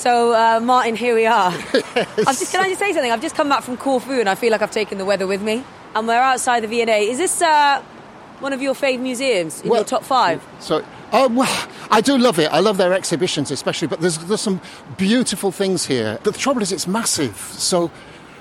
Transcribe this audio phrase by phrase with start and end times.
[0.00, 1.50] So, uh, Martin, here we are.
[1.74, 3.12] I've just, can I just say something?
[3.12, 5.42] I've just come back from Corfu and I feel like I've taken the weather with
[5.42, 5.62] me.
[5.94, 7.10] And we're outside the V&A.
[7.10, 7.82] Is this uh,
[8.38, 10.42] one of your fave museums in Well- your top five?
[10.58, 10.82] So,
[11.12, 12.50] oh, well, I do love it.
[12.50, 13.88] I love their exhibitions, especially.
[13.88, 14.62] But there's there's some
[14.96, 16.18] beautiful things here.
[16.24, 17.36] But the trouble is, it's massive.
[17.36, 17.90] So,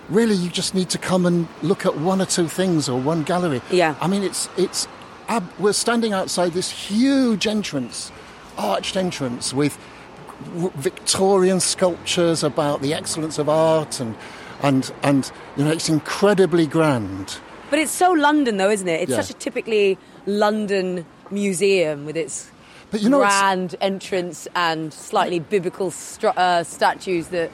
[0.07, 3.23] really, you just need to come and look at one or two things or one
[3.23, 3.61] gallery.
[3.69, 3.95] Yeah.
[3.99, 4.87] I mean, it's it's.
[5.27, 8.13] ab- We're standing outside this huge entrance,
[8.57, 9.77] arched entrance with
[10.41, 14.15] Victorian sculptures about the excellence of art and
[14.61, 17.37] and and you know it's incredibly grand.
[17.69, 19.01] But it's so London, though, isn't it?
[19.01, 19.21] It's Yeah.
[19.21, 22.49] such a typically London museum with its
[22.91, 27.51] But you know, it's- grand entrance and slightly biblical stru- uh, statues that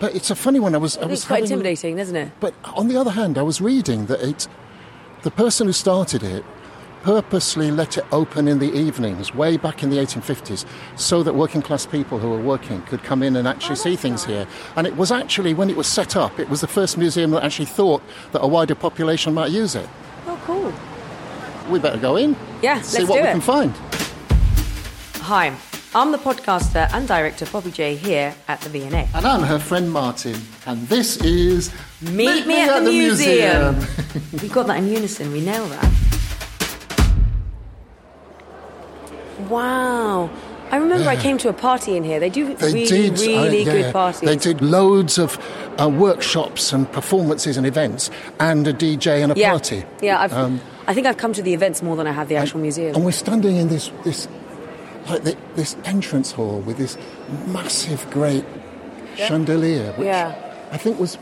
[0.00, 0.74] But it's a funny one.
[0.74, 2.32] I was I was it's quite having intimidating, isn't it?
[2.40, 4.48] But on the other hand, I was reading that it,
[5.22, 6.44] the person who started it
[7.02, 10.64] purposely let it open in the evenings, way back in the 1850s,
[10.96, 14.24] so that working class people who were working could come in and actually see things
[14.24, 14.46] here.
[14.76, 17.42] And it was actually, when it was set up, it was the first museum that
[17.44, 19.88] actually thought that a wider population might use it.
[20.26, 20.72] Oh, cool.
[21.70, 23.32] We better go in, Yeah, see what we it.
[23.32, 23.72] can find.
[25.22, 25.54] Hi,
[25.94, 28.88] I'm the podcaster and director Poppy J here at the V&A.
[29.14, 33.76] And I'm her friend Martin, and this is Meet, me, at, the, museum.
[34.42, 35.30] we got that in unison.
[35.32, 35.92] We nailed that.
[39.52, 40.30] Wow.
[40.70, 42.18] I remember I came to a party in here.
[42.18, 43.12] They do They really, did.
[43.12, 44.20] uh, really yeah, good parties.
[44.26, 45.38] They did loads of
[45.78, 49.50] uh, workshops and performances and events, and a DJ and a yeah.
[49.50, 49.84] party.
[50.00, 52.36] Yeah, I've, Um, I think I've come to the events more than I have the
[52.36, 52.94] actual museum.
[52.94, 54.28] And we're standing in this this
[55.10, 56.96] like the, this entrance hall with this
[57.48, 58.44] massive, great
[59.16, 60.32] chandelier, which Yeah.
[60.72, 61.18] I think was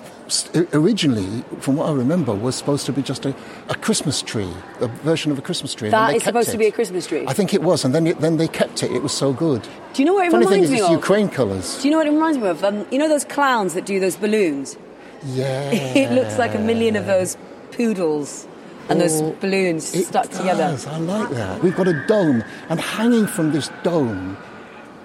[0.73, 3.34] originally, from what I remember, was supposed to be just a,
[3.69, 5.91] a Christmas tree, a version of a Christmas tree.
[5.91, 7.25] That they is supposed to be a Christmas tree.
[7.27, 8.91] I think it was, and then it, then they kept it.
[8.92, 9.62] It was so good.
[9.92, 10.92] Do you know what it Funny thing reminds is, me it's of?
[10.92, 11.78] Ukraine colours.
[11.81, 12.64] Do you know what it reminds me of?
[12.64, 14.77] Um, you know those clowns that do those balloons?
[15.25, 17.36] Yeah, it looks like a million of those
[17.73, 18.47] poodles
[18.89, 20.77] and those balloons It stuck together.
[20.89, 21.63] I like that.
[21.63, 24.36] We've got a dome, and hanging from this dome,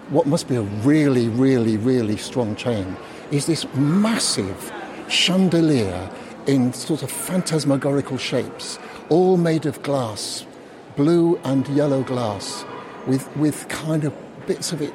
[0.10, 2.98] what must be a really, really, really strong chain,
[3.32, 4.72] is this massive
[5.10, 6.10] chandelier
[6.48, 8.80] in sort of phantasmagorical shapes,
[9.10, 10.46] all made of glass,
[10.96, 12.66] blue and yellow glass,
[13.08, 14.14] with with kind of
[14.48, 14.94] bits of it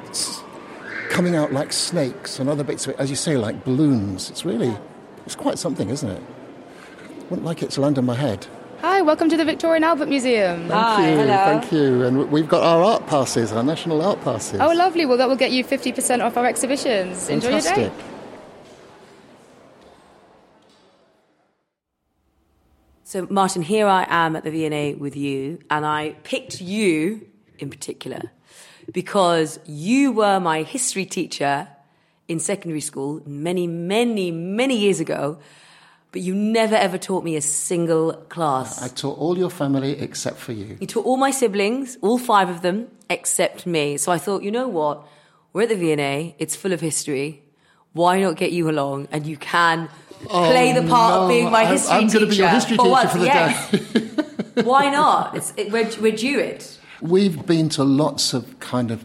[1.09, 4.29] coming out like snakes, and other bits of it, as you say, like balloons.
[4.29, 4.73] It's really,
[5.25, 6.23] it's quite something, isn't it?
[7.29, 8.47] Wouldn't like it to land on my head.
[8.79, 10.61] Hi, welcome to the Victoria and Albert Museum.
[10.61, 11.35] Thank Hi, you, hello.
[11.45, 12.03] thank you.
[12.03, 14.59] And we've got our art passes, our national art passes.
[14.59, 15.05] Oh, lovely.
[15.05, 17.29] Well, that will get you 50% off our exhibitions.
[17.29, 17.91] Enjoy your day.
[23.11, 27.27] So, Martin, here I am at the V&A with you, and I picked you
[27.59, 28.31] in particular
[28.93, 31.67] because you were my history teacher
[32.29, 35.39] in secondary school many, many, many years ago,
[36.13, 38.81] but you never ever taught me a single class.
[38.81, 40.77] I taught all your family except for you.
[40.79, 43.97] You taught all my siblings, all five of them, except me.
[43.97, 45.05] So I thought, you know what?
[45.51, 46.33] We're at the V&A.
[46.39, 47.43] It's full of history.
[47.91, 49.89] Why not get you along and you can
[50.29, 52.19] Oh, play the part no, of being my I'm- history I'm teacher?
[52.19, 54.63] gonna be your history for teacher once, for the yeah.
[54.63, 55.35] Why not?
[55.35, 56.77] It's, it, we're, we're due it.
[57.01, 59.03] We've been to lots of kind of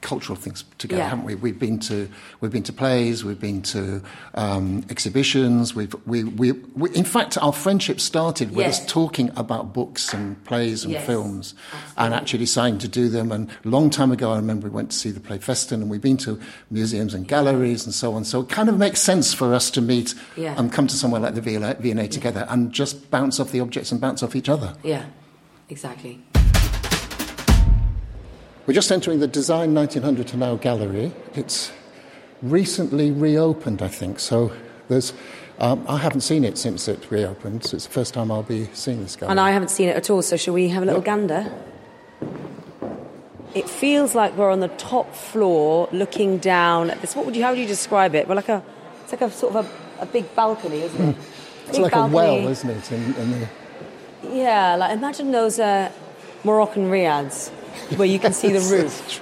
[0.00, 1.08] cultural things together, Yeah.
[1.08, 1.34] haven't we?
[1.34, 2.08] We've been to
[2.40, 4.00] we've been to plays, we've been to
[4.34, 5.74] um, exhibitions.
[5.74, 8.80] We've we, we, we in fact our friendship started with Yes.
[8.80, 11.54] us talking about books and plays and Yes, films,
[11.96, 13.32] and actually deciding to do them.
[13.32, 15.90] And a long time ago, I remember we went to see the play Feston, and
[15.90, 18.24] we've been to museums and galleries and so on.
[18.24, 20.54] So it kind of makes sense for us to meet Yeah.
[20.56, 24.00] and come to somewhere like the V&A together and just bounce off the objects and
[24.00, 24.74] bounce off each other.
[24.84, 25.06] Yeah,
[25.68, 26.20] exactly.
[28.68, 31.10] We're just entering the Design 1900 to Now gallery.
[31.34, 31.72] It's
[32.42, 34.20] recently reopened, I think.
[34.20, 34.52] So
[34.88, 35.14] there's,
[35.58, 37.64] um, I haven't seen it since it reopened.
[37.64, 39.30] So it's the first time I'll be seeing this gallery.
[39.30, 41.50] And I haven't seen it at all, so shall we have a little gander?
[43.54, 47.16] It feels like we're on the top floor looking down at this.
[47.16, 48.28] What would you, how would you describe it?
[48.28, 48.62] Well, like a,
[49.02, 51.16] it's like a sort of a, a big balcony, isn't it?
[51.68, 52.12] it's Big like balcony.
[52.12, 52.92] a well, isn't it?
[52.92, 53.48] In, in the,
[54.24, 55.90] Yeah, like imagine those uh,
[56.44, 57.50] Moroccan riads
[57.96, 59.20] where you can see the roof.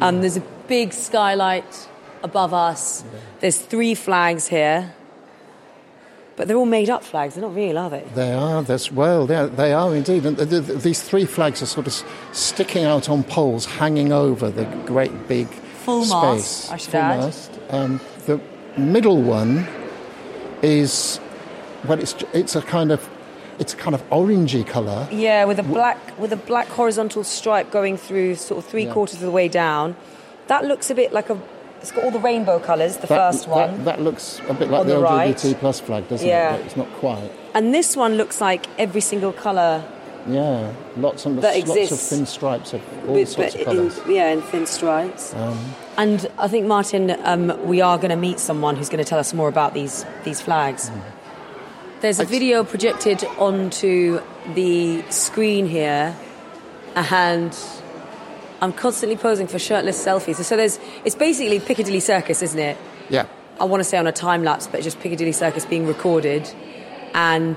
[0.00, 1.88] And there's a big skylight
[2.22, 3.04] above us.
[3.40, 4.94] There's three flags here.
[6.36, 7.34] But they're all made up flags.
[7.34, 8.02] They're not real, are they?
[8.14, 10.26] they are, that's, well, they are, they are indeed.
[10.26, 11.94] And th th these three flags are sort of
[12.32, 15.46] sticking out on poles, hanging over the great big
[15.84, 16.12] Full space.
[16.12, 17.20] mast, I should Full add.
[17.20, 17.50] mast.
[17.70, 18.40] Um, the
[18.76, 19.64] middle one
[20.60, 21.20] is,
[21.86, 23.08] well, it's, it's a kind of,
[23.58, 25.08] it's kind of orangey colour.
[25.10, 28.92] Yeah, with a black with a black horizontal stripe going through sort of three Yeah.
[28.92, 29.96] quarters of the way down.
[30.48, 31.38] That looks a bit like a
[31.80, 33.70] It's got all the rainbow colours, the That- first one.
[33.76, 35.36] That, that looks a bit like the, the right.
[35.36, 36.54] LGBT plus flag, doesn't Yeah.
[36.54, 36.56] it?
[36.58, 37.30] But it's not quite.
[37.52, 39.82] And this one looks like every single colour
[40.26, 43.98] Yeah, lots and lots, lots of thin stripes of all But- sorts but of colours.
[44.06, 45.34] In, yeah, in thin stripes.
[45.98, 49.18] and I think Martin, um, we are going to meet someone who's going to tell
[49.18, 50.90] us more about these these flags.
[52.04, 54.20] There's a video projected onto
[54.52, 56.14] the screen here,
[56.94, 57.58] and
[58.60, 60.34] I'm constantly posing for shirtless selfies.
[60.44, 62.76] So there's it's basically Piccadilly Circus, isn't it?
[63.08, 63.24] Yeah.
[63.58, 66.46] I want to say on a time lapse, but just Piccadilly Circus being recorded,
[67.14, 67.56] and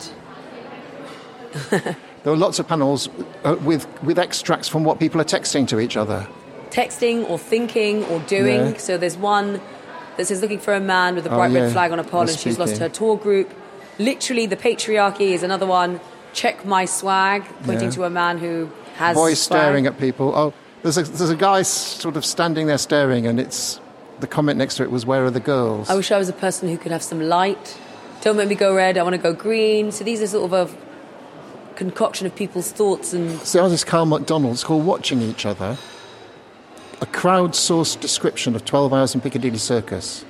[1.69, 3.09] There are lots of panels
[3.44, 6.25] uh, with, with extracts from what people are texting to each other.
[6.69, 8.61] texting or thinking or doing.
[8.61, 8.77] Yeah.
[8.77, 9.59] So there's one
[10.15, 11.63] that says looking for a man with a Oh, bright yeah.
[11.63, 13.53] red flag on a pole The and she's lost her tour group.
[13.99, 15.99] Literally, the patriarchy is another one.
[16.33, 17.95] Check my swag, pointing Yeah.
[17.95, 19.59] to a man who has Boys swag.
[19.59, 20.33] staring at people.
[20.35, 20.53] Oh,
[20.83, 23.79] there's a, there's a guy sort of standing there staring, and it's
[24.19, 26.33] the comment next to it was, "Where are the girls?" I wish I was a
[26.33, 27.77] person who could have some light.
[28.21, 28.97] Don't make me go red.
[28.97, 29.91] I want to go green.
[29.91, 34.05] So these are sort of a concoction of people's thoughts and So there's this Kyle
[34.07, 35.77] McDonald's called Watching Each Other,
[37.01, 40.25] a crowdsourced description of 12 Hours in Piccadilly Circus.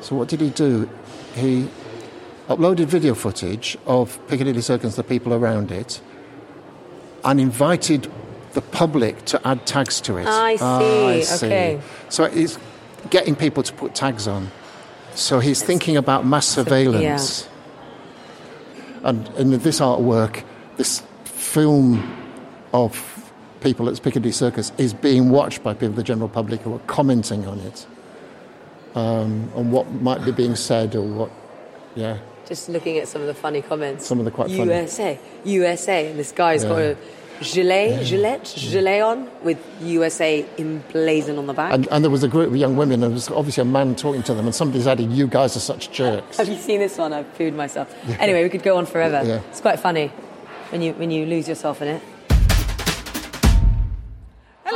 [0.00, 0.88] So what did he do?
[1.34, 1.68] He
[2.48, 6.00] uploaded video footage of Piccadilly Circus, the people around it,
[7.24, 8.10] and invited
[8.52, 10.26] the public to add tags to it.
[10.26, 10.78] I Ah,
[11.22, 11.80] see, okay.
[12.08, 12.58] So he's
[13.10, 14.50] getting people to put tags on.
[15.14, 17.48] So he's thinking about mass surveillance.
[19.02, 20.42] And in this artwork,
[20.76, 22.02] this film
[22.72, 26.78] of people at Piccadilly Circus is being watched by people, the general public, who are
[26.80, 27.86] commenting on it,
[28.94, 31.30] um, on what might be being said or what,
[31.94, 32.18] yeah.
[32.46, 34.06] Just looking at some of the funny comments.
[34.06, 34.64] Some of the quite funny.
[34.64, 36.96] USA, USA, and this guy's got a
[37.40, 41.72] gilet, gilet, gilet on with USA emblazoned on the back.
[41.72, 43.94] And, and there was a group of young women, and there was obviously a man
[43.94, 46.38] talking to them, and somebody's added, You guys are such jerks.
[46.38, 47.12] Have you seen this one?
[47.12, 47.94] I've pooed myself.
[48.20, 49.22] Anyway, we could go on forever.
[49.26, 49.40] Yeah.
[49.50, 50.08] It's quite funny
[50.70, 52.02] when you when you lose yourself in it.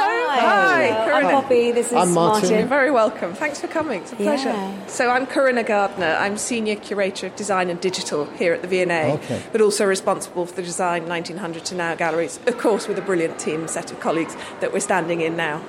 [0.02, 0.28] Hello.
[0.30, 0.88] Hi.
[0.88, 1.72] Hi, I'm Poppy.
[1.72, 2.50] This is I'm Martin.
[2.50, 3.34] You're very welcome.
[3.34, 4.00] Thanks for coming.
[4.00, 4.48] It's a pleasure.
[4.48, 4.86] Yeah.
[4.86, 6.16] So I'm Corinna Gardner.
[6.18, 9.42] I'm Senior Curator of Design and Digital here at the V&A, Okay.
[9.52, 13.38] but also responsible for the Design 1900 to Now galleries, of course with a brilliant
[13.38, 15.60] team set of colleagues that we're standing in now.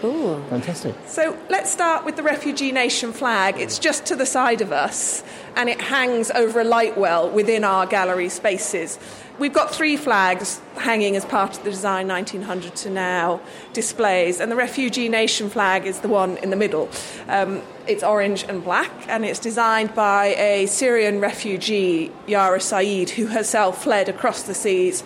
[0.00, 0.42] Cool.
[0.50, 0.94] Fantastic.
[1.06, 3.58] So let's start with the Refugee Nation flag.
[3.60, 5.22] It's just to the side of us
[5.56, 8.98] and it hangs over a light well within our gallery spaces.
[9.36, 13.40] We've got three flags hanging as part of the Design 1900 to Now
[13.72, 16.88] displays, and the Refugee Nation flag is the one in the middle.
[17.28, 23.26] Um, it's orange and black, and it's designed by a Syrian refugee, Yara Said, who
[23.26, 25.02] herself fled across the seas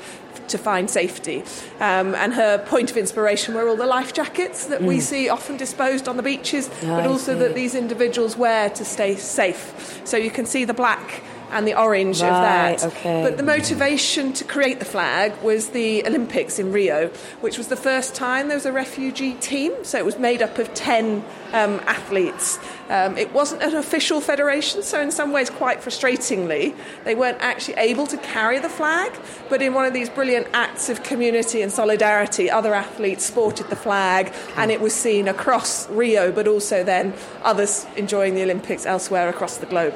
[0.49, 1.43] to find safety.
[1.81, 5.57] Um, and her point of inspiration were all the life jackets that we see often
[5.57, 7.09] disposed on the beaches, but Mm.
[7.09, 10.01] Also that these individuals wear to stay safe.
[10.05, 12.85] So you can see the black and the orange of that.
[12.85, 13.23] okay.
[13.23, 17.09] But the motivation to create the flag was the Olympics in Rio,
[17.41, 19.73] which was the first time there was a refugee team.
[19.85, 22.59] So it was made up of 10 um, athletes.
[22.89, 26.75] Um, it wasn't an official federation, so in some ways, quite frustratingly,
[27.05, 29.13] they weren't actually able to carry the flag.
[29.49, 33.77] But in one of these brilliant acts of community and solidarity, other athletes sported the
[33.77, 39.29] flag, and it was seen across Rio, but also then others enjoying the Olympics elsewhere
[39.29, 39.95] across the globe.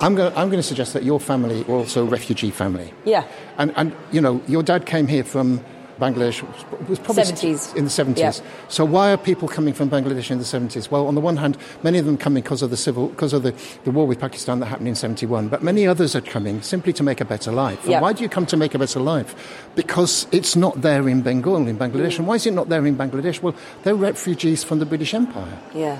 [0.00, 2.92] I'm going, to, I'm going to suggest that your family were also a refugee family.
[3.04, 3.24] Yeah.
[3.58, 5.60] And, and, you know, your dad came here from
[6.00, 6.42] Bangladesh,
[6.88, 7.76] was probably 70s.
[7.76, 8.18] in the 70s.
[8.18, 8.32] Yeah.
[8.68, 10.90] So why are people coming from Bangladesh in the 70s?
[10.90, 13.44] Well, on the one hand, many of them coming because of the civil, because of
[13.44, 16.92] the, the war with Pakistan that happened in 71, but many others are coming simply
[16.94, 17.82] to make a better life.
[17.82, 18.00] And Yeah.
[18.00, 19.68] why do you come to make a better life?
[19.76, 22.14] Because it's not there in Bengal, in Bangladesh.
[22.14, 22.18] Mm.
[22.20, 23.40] And why is it not there in Bangladesh?
[23.40, 25.58] Well, they're refugees from the British Empire.
[25.74, 25.98] Yeah.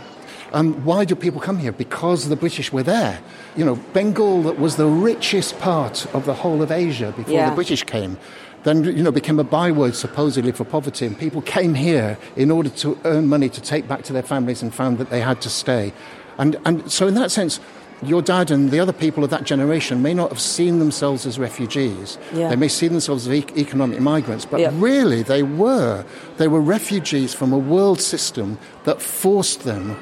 [0.53, 1.73] Um, why do people come here?
[1.73, 3.21] Because the British were there.
[3.57, 7.49] You know, Bengal that was the richest part of the whole of Asia before Yeah.
[7.51, 8.19] the British came.
[8.65, 12.69] Then, you know, became a byword supposedly for poverty, and people came here in order
[12.69, 15.49] to earn money to take back to their families and found that they had to
[15.51, 15.93] stay.
[16.39, 17.59] And, and so, in that sense,
[18.05, 21.39] your dad and the other people of that generation may not have seen themselves as
[21.39, 22.19] refugees.
[22.35, 22.49] Yeah.
[22.51, 24.71] They may see themselves as e- economic migrants, but Yeah.
[24.75, 26.05] really they were.
[26.37, 29.97] They were refugees from a world system that forced them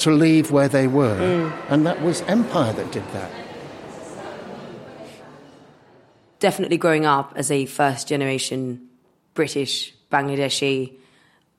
[0.00, 1.18] to leave where they were.
[1.18, 1.52] Mm.
[1.68, 3.30] And that was empire that did that.
[6.38, 8.88] Definitely growing up as a first generation
[9.34, 10.94] British Bangladeshi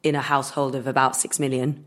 [0.04, 1.86] in a household of about six million,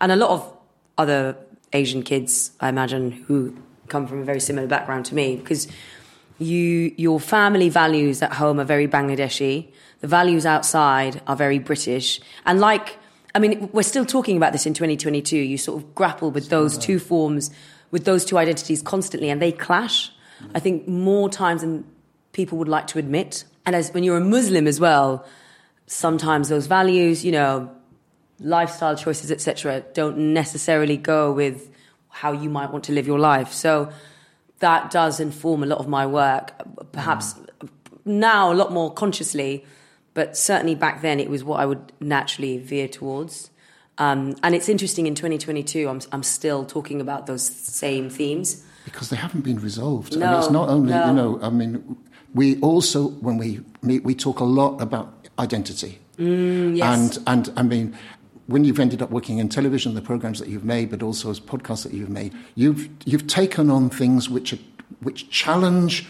[0.00, 0.56] and a lot of
[0.98, 1.36] other
[1.72, 3.56] Asian kids, I imagine, who
[3.88, 5.66] come from a very similar background to me, because
[6.38, 9.72] you your family values at home are very Bangladeshi.
[10.00, 12.98] The values outside are very British, and like
[13.34, 15.36] I mean, we're still talking about this in 2022.
[15.36, 17.50] You sort of grapple with those two forms,
[17.90, 20.10] with those two identities constantly, and they clash.
[20.40, 20.50] Mm.
[20.54, 21.84] I think more times than
[22.32, 23.44] people would like to admit.
[23.66, 25.26] And as when you're a Muslim as well,
[25.86, 27.70] sometimes those values, you know,
[28.38, 31.70] lifestyle choices, etc., don't necessarily go with
[32.08, 33.52] how you might want to live your life.
[33.52, 33.90] So
[34.60, 36.52] that does inform a lot of my work.
[36.92, 37.68] Perhaps mm.
[38.04, 39.64] now a lot more consciously,
[40.14, 43.50] but certainly back then it was what I would naturally veer towards.
[43.98, 48.64] Um, and it's interesting in 2022, I'm, I'm still talking about those same themes.
[48.84, 50.16] Because they haven't been resolved.
[50.16, 51.06] No, and it's not only, no.
[51.06, 51.96] you know, I mean,
[52.34, 56.00] we also, when we meet, we talk a lot about identity.
[56.18, 57.16] Mm, yes.
[57.16, 57.96] And, and I mean,
[58.46, 61.40] when you've ended up working in television, the programs that you've made, but also as
[61.40, 64.58] podcasts that you've made, you've, you've taken on things which, are,
[65.00, 66.06] which challenge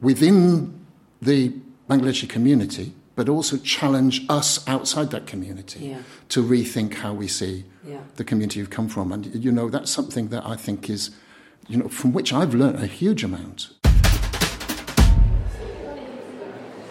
[0.00, 0.86] within
[1.22, 1.54] the
[1.88, 5.98] Bangladeshi community, but also challenge us outside that community Yeah.
[6.28, 7.96] to rethink how we see Yeah.
[8.16, 9.10] the community you've come from.
[9.10, 11.10] And, you know, that's something that I think is,
[11.66, 13.70] you know, from which I've learned a huge amount.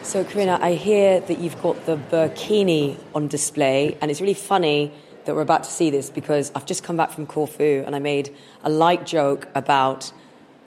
[0.01, 4.91] So, Corinna, I hear that you've got the burkini on display, and it's really funny
[5.25, 7.99] that we're about to see this because I've just come back from Corfu and I
[7.99, 10.11] made a light joke about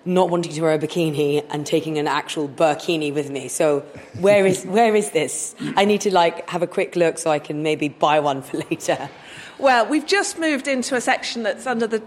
[0.09, 3.47] not wanting to wear a bikini and taking an actual burkini with me.
[3.47, 3.81] So,
[4.19, 5.55] where is where is this?
[5.77, 8.57] I need to like have a quick look so I can maybe buy one for
[8.71, 9.11] later.
[9.59, 12.03] Well, we've just moved into a section that's under the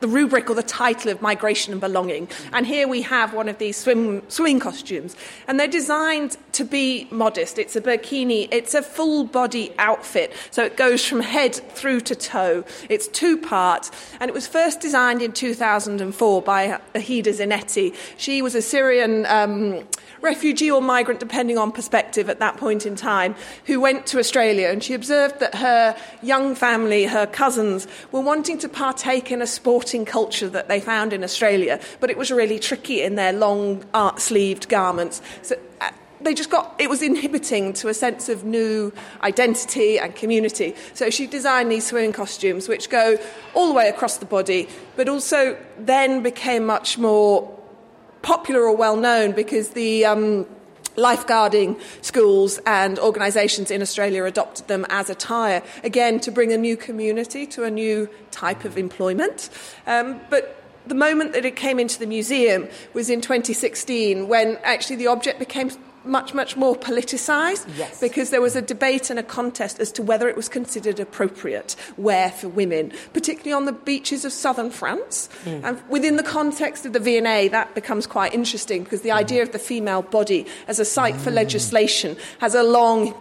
[0.00, 2.28] the rubric or the title of migration and belonging.
[2.52, 5.14] And here we have one of these swim, swimming costumes.
[5.46, 7.58] And they're designed to be modest.
[7.58, 10.32] It's a bikini, it's a full body outfit.
[10.50, 12.64] So it goes from head through to toe.
[12.88, 13.90] It's two part.
[14.20, 17.94] And it was first designed in 2004 by Aheda Zanetti.
[18.16, 19.26] She was a Syrian.
[19.26, 19.84] Um,
[20.22, 23.34] refugee or migrant, depending on perspective at that point in time,
[23.66, 28.56] who went to Australia and she observed that her young family, her cousins, were wanting
[28.58, 32.58] to partake in a sporting culture that they found in Australia, but it was really
[32.58, 35.20] tricky in their long art sleeved garments.
[35.42, 35.90] So, uh,
[36.24, 41.10] they just got it was inhibiting to a sense of new identity and community so
[41.10, 43.16] she designed these swimming costumes which go
[43.54, 47.58] all the way across the body but also then became much more
[48.22, 50.46] popular or well known because the um,
[50.96, 56.76] lifeguarding schools and organisations in Australia adopted them as attire, again, to bring a new
[56.76, 59.48] community to a new type of employment.
[59.86, 64.96] Um, but the moment that it came into the museum was in 2016 when actually
[64.96, 65.70] the object became
[66.04, 68.00] much, much more politicised Yes.
[68.00, 71.76] because there was a debate and a contest as to whether it was considered appropriate
[71.96, 75.28] wear for women, particularly on the beaches of southern France.
[75.44, 75.60] Hmm.
[75.64, 79.18] And within the context of the V&A, that becomes quite interesting because the hmm.
[79.18, 81.36] idea of the female body as a site for hmm.
[81.36, 83.14] legislation has a long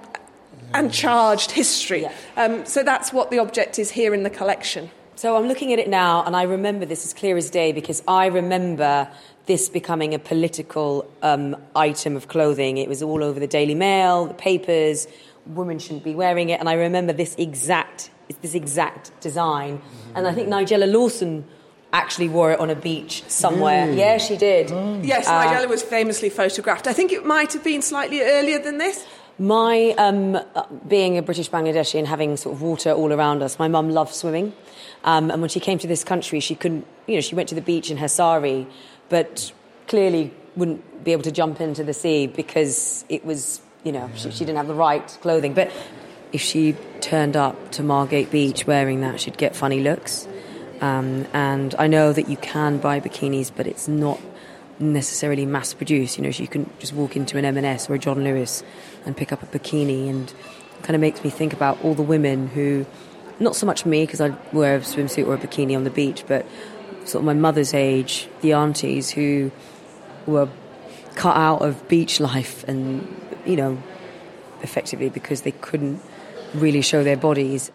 [0.73, 2.03] and charged history.
[2.03, 2.13] Yeah.
[2.37, 4.89] Um, so that's what the object is here in the collection.
[5.15, 8.01] So I'm looking at it now, and I remember this as clear as day because
[8.07, 9.07] I remember
[9.45, 12.77] this becoming a political um, item of clothing.
[12.77, 15.07] It was all over the Daily Mail, the papers.
[15.45, 19.81] Women shouldn't be wearing it, and I remember this exact this exact design.
[20.15, 21.45] And I think Nigella Lawson
[21.93, 23.91] actually wore it on a beach somewhere.
[23.91, 24.69] Yeah, she did.
[25.03, 26.87] Yes, Nigella was famously photographed.
[26.87, 29.05] I think it might have been slightly earlier than this.
[29.37, 33.57] My um, uh, being a British Bangladeshi and having sort of water all around us,
[33.57, 34.53] my mum loved swimming,
[35.03, 36.85] um, and when she came to this country, she couldn't.
[37.07, 38.67] You know, she went to the beach in her sari,
[39.11, 39.51] but
[39.87, 44.31] clearly wouldn't be able to jump into the sea because it was, you know, she,
[44.31, 45.53] she didn't have the right clothing.
[45.53, 45.69] But
[46.31, 50.27] if she turned up to Margate Beach wearing that, she'd get funny looks.
[50.79, 54.19] Um, and I know that you can buy bikinis, but it's not
[54.79, 56.17] necessarily mass produced.
[56.17, 58.63] You know, so you can just walk into an M&S or a John Lewis
[59.05, 60.33] and pick up a bikini, and
[60.83, 62.85] kind of makes me think about all the women who,
[63.39, 66.23] not so much me because I wear a swimsuit or a bikini on the beach,
[66.27, 66.45] but
[67.05, 69.51] sort of my mother's age, the aunties who
[70.25, 70.49] were
[71.15, 73.07] cut out of beach life, and
[73.45, 73.81] you know,
[74.61, 76.01] effectively because they couldn't
[76.53, 77.71] really show their bodies.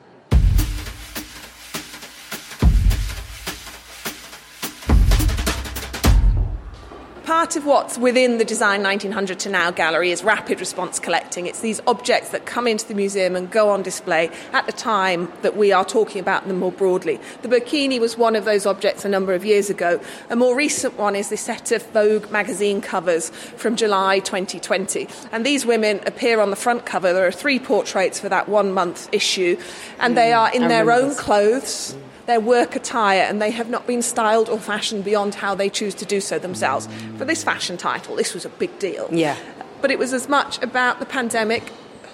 [7.57, 11.47] Of what's within the Design 1900 to Now gallery is rapid response collecting.
[11.47, 15.33] It's these objects that come into the museum and go on display at the time
[15.43, 17.19] that we are talking about them more broadly.
[17.43, 20.01] The bikini was one of those objects a number of years ago.
[20.29, 25.09] A more recent one is the set of Vogue magazine covers from July 2020.
[25.33, 27.13] And these women appear on the front cover.
[27.13, 29.59] There are three portraits for that one month issue,
[29.99, 31.21] and they mm, are in I their own this.
[31.21, 31.97] clothes
[32.27, 35.95] their work attire and they have not been styled or fashioned beyond how they choose
[35.97, 36.89] to do so themselves.
[37.19, 39.09] For this fashion title, this was a big deal.
[39.11, 39.37] Yeah.
[39.81, 41.73] But it was as much about the pandemic,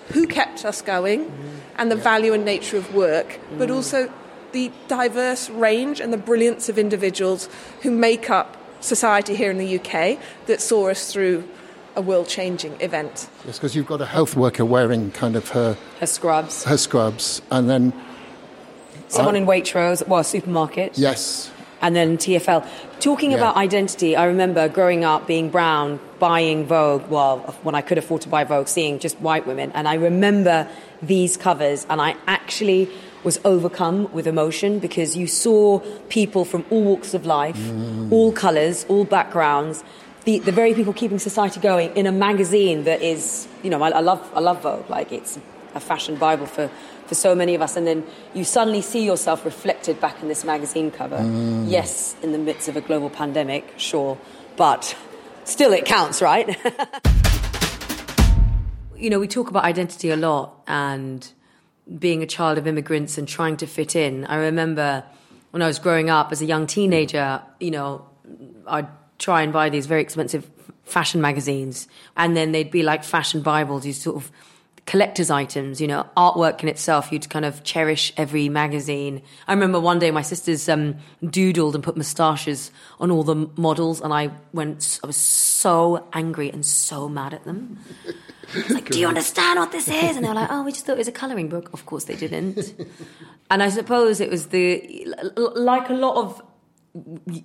[0.08, 1.32] who kept us going,
[1.76, 3.74] and the value and nature of work, but mm.
[3.74, 4.12] also
[4.52, 7.48] the diverse range and the brilliance of individuals
[7.80, 11.48] who make up society here in the UK that saw us through
[11.94, 13.28] a world changing event.
[13.46, 16.64] Yes, because you've got a health worker wearing kind of her, Her scrubs.
[16.64, 17.92] her scrubs, and then,
[19.12, 20.96] Someone I- in Waitrose, well, supermarket.
[20.96, 21.50] yes,
[21.80, 22.64] and then TFL.
[23.00, 23.38] Talking Yeah.
[23.38, 28.22] about identity, I remember growing up being brown, buying Vogue, well, when I could afford
[28.22, 29.72] to buy Vogue, seeing just white women.
[29.74, 30.68] And I remember
[31.02, 32.88] these covers, and I actually
[33.24, 38.10] was overcome with emotion because you saw people from all walks of life, mm.
[38.12, 39.82] all colours, all backgrounds.
[40.24, 43.90] The, the very people keeping society going in a magazine that is, you know, I,
[43.90, 44.88] I love I love Vogue.
[44.88, 45.38] Like it's
[45.74, 46.70] a fashion bible for,
[47.12, 47.76] for so many of us.
[47.76, 51.18] And then you suddenly see yourself reflected back in this magazine cover.
[51.18, 51.70] Mm.
[51.70, 54.16] Yes, in the midst of a global pandemic, sure,
[54.56, 54.96] but
[55.44, 56.48] still it counts, right?
[58.96, 61.30] you know, we talk about identity a lot and
[61.98, 64.24] being a child of immigrants and trying to fit in.
[64.24, 65.04] I remember
[65.50, 68.06] when I was growing up as a young teenager, you know,
[68.66, 68.88] I'd
[69.18, 70.50] try and buy these very expensive
[70.84, 74.32] fashion magazines, and then they'd be like fashion Bibles, these sort of
[74.86, 77.12] collector's items, you know, artwork in itself.
[77.12, 79.22] You'd kind of cherish every magazine.
[79.46, 84.00] I remember one day my sisters um, doodled and put moustaches on all the models,
[84.00, 87.78] and I went, I was so angry and so mad at them.
[88.54, 90.16] I was like, do you understand what this is?
[90.16, 91.72] And they were like, oh, we just thought it was a colouring book.
[91.72, 92.74] Of course they didn't.
[93.50, 96.42] and I suppose it was the, like a lot of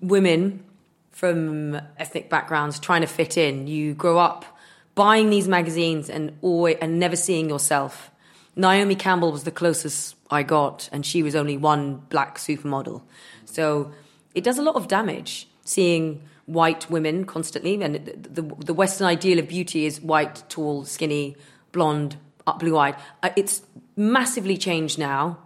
[0.02, 0.66] women
[1.12, 4.57] from ethnic backgrounds trying to fit in, you grow up
[4.98, 8.10] buying these magazines and always, and never seeing yourself.
[8.56, 13.04] Naomi Campbell was the closest I got, and she was only one black supermodel.
[13.46, 13.92] So
[14.34, 17.80] it does a lot of damage seeing white women constantly.
[17.84, 21.36] And the, the, Western ideal of beauty is white, tall, skinny,
[21.72, 22.96] blonde, up blue eyed.
[23.22, 23.62] Uh, It's
[23.96, 25.38] massively changed now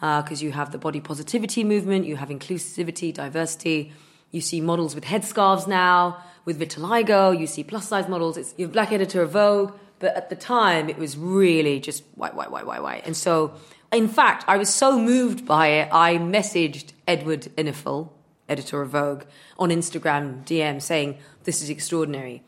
[0.00, 3.92] because you have the body positivity movement, you have inclusivity, diversity.
[4.32, 7.38] You see models with headscarves now, with vitiligo.
[7.38, 8.36] You see plus size models.
[8.36, 12.34] It's you're black editor of Vogue, but at the time it was really just white,
[12.34, 13.06] white, white, white, white.
[13.06, 13.54] And so,
[13.92, 15.88] in fact, I was so moved by it.
[15.92, 18.10] I messaged Edward Enninful,
[18.48, 19.24] editor of Vogue,
[19.58, 22.42] on Instagram DM saying, "This is extraordinary."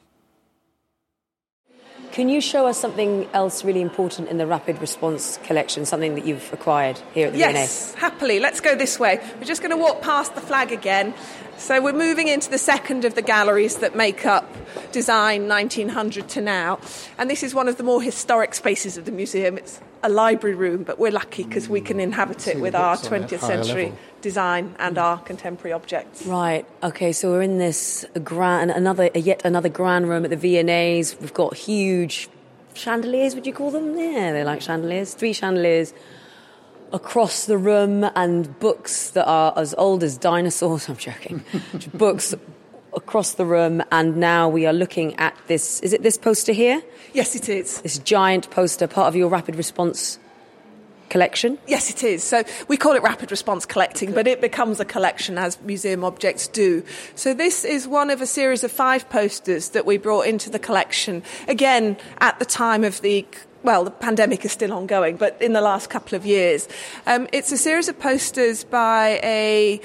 [2.15, 6.25] Can you show us something else really important in the rapid response collection, something that
[6.25, 8.39] you've acquired here at the Yes, happily.
[8.39, 9.19] Let's go this way.
[9.37, 11.13] We're just going to walk past the flag again.
[11.57, 14.49] So we're moving into the second of the galleries that make up
[14.93, 16.79] design 1900 to now.
[17.19, 19.59] And this is one of the more historic spaces of the museum.
[19.59, 22.95] It's a library room, but we're lucky because we can mm, inhabit it with our
[22.95, 23.99] books on it, 20th higher century level.
[24.21, 26.25] design and our contemporary objects.
[26.27, 26.67] Right.
[26.83, 27.13] Okay.
[27.13, 31.17] So we're in this grand, another yet another grand room at the V&A's.
[31.21, 32.29] We've got huge
[32.75, 33.35] chandeliers.
[33.35, 33.99] Would you call them?
[33.99, 35.15] Yeah, they're like chandeliers.
[35.15, 35.95] Three chandeliers
[36.93, 40.89] across the room, and books that are as old as dinosaurs.
[40.89, 41.43] I'm joking.
[41.95, 42.35] books
[42.97, 45.81] across the room, and now we are looking at this.
[45.81, 46.83] Is it this poster here?
[47.13, 47.81] Yes, it is.
[47.83, 50.19] This giant poster, part of your rapid response
[51.11, 51.59] collection.
[51.69, 52.25] Yes, it is.
[52.25, 56.49] So we call it rapid response collecting, but it becomes a collection as museum objects
[56.49, 56.83] do.
[57.15, 60.59] So this is one of a series of five posters that we brought into the
[60.59, 61.23] collection.
[61.47, 63.25] Again, at the time of the
[63.63, 66.69] well, the pandemic is still ongoing, but in the last couple of years,
[67.07, 69.81] um, it's a series of posters by a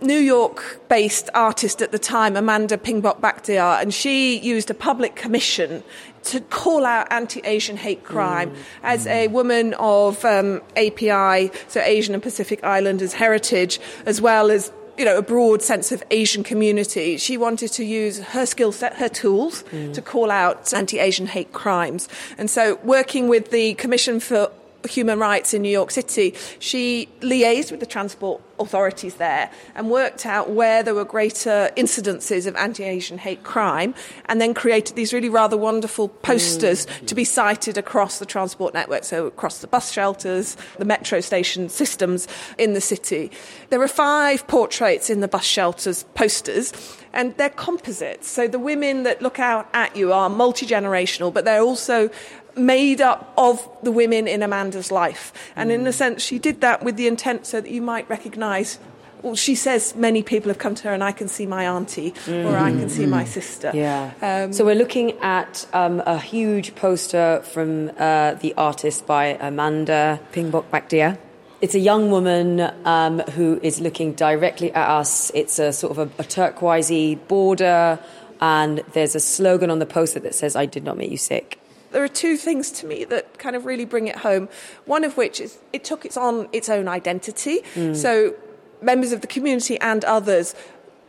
[0.00, 5.82] New York based artist at the time, Amanda Phingbodhipakkiya, and she used a public commission
[6.24, 12.14] to call out anti Asian hate crime as a woman of um, API, so Asian
[12.14, 17.16] and Pacific Islanders heritage, as well as you know, a broad sense of Asian community.
[17.16, 22.06] She wanted to use her skill set, her tools, to call out anti-Asian hate crimes.
[22.36, 24.52] And so, working with the Commission for
[24.88, 30.26] Human Rights in New York City, she liaised with the transport authorities there and worked
[30.26, 33.94] out where there were greater incidences of anti-Asian hate crime,
[34.26, 37.06] and then created these really rather wonderful posters mm.
[37.06, 41.68] to be cited across the transport network, so across the bus shelters, the metro station
[41.68, 43.30] systems in the city.
[43.70, 46.72] There are five portraits in the bus shelters posters,
[47.12, 48.28] and they're composites.
[48.28, 52.10] So the women that look out at you are multi generational, but they're also
[52.56, 55.32] made up of the women in Amanda's life.
[55.56, 58.78] And in a sense, she did that with the intent so that you might recognise.
[59.22, 62.14] Well, she says many people have come to her, and I can see my auntie,
[62.26, 63.70] or I can see my sister.
[63.74, 64.12] Yeah.
[64.22, 70.20] Um, so we're looking at um, a huge poster from uh, the artist by Amanda
[70.32, 71.18] Phingbodhipakkiya.
[71.60, 75.30] It's a young woman um, who is looking directly at us.
[75.34, 77.98] It's a sort of a, a turquoisey border,
[78.40, 81.60] and there's a slogan on the poster that says, "I did not make you sick."
[81.92, 84.48] there are two things to me that kind of really bring it home.
[84.84, 87.62] One of which is it took its on its own identity.
[87.94, 88.34] So
[88.80, 90.54] members of the community and others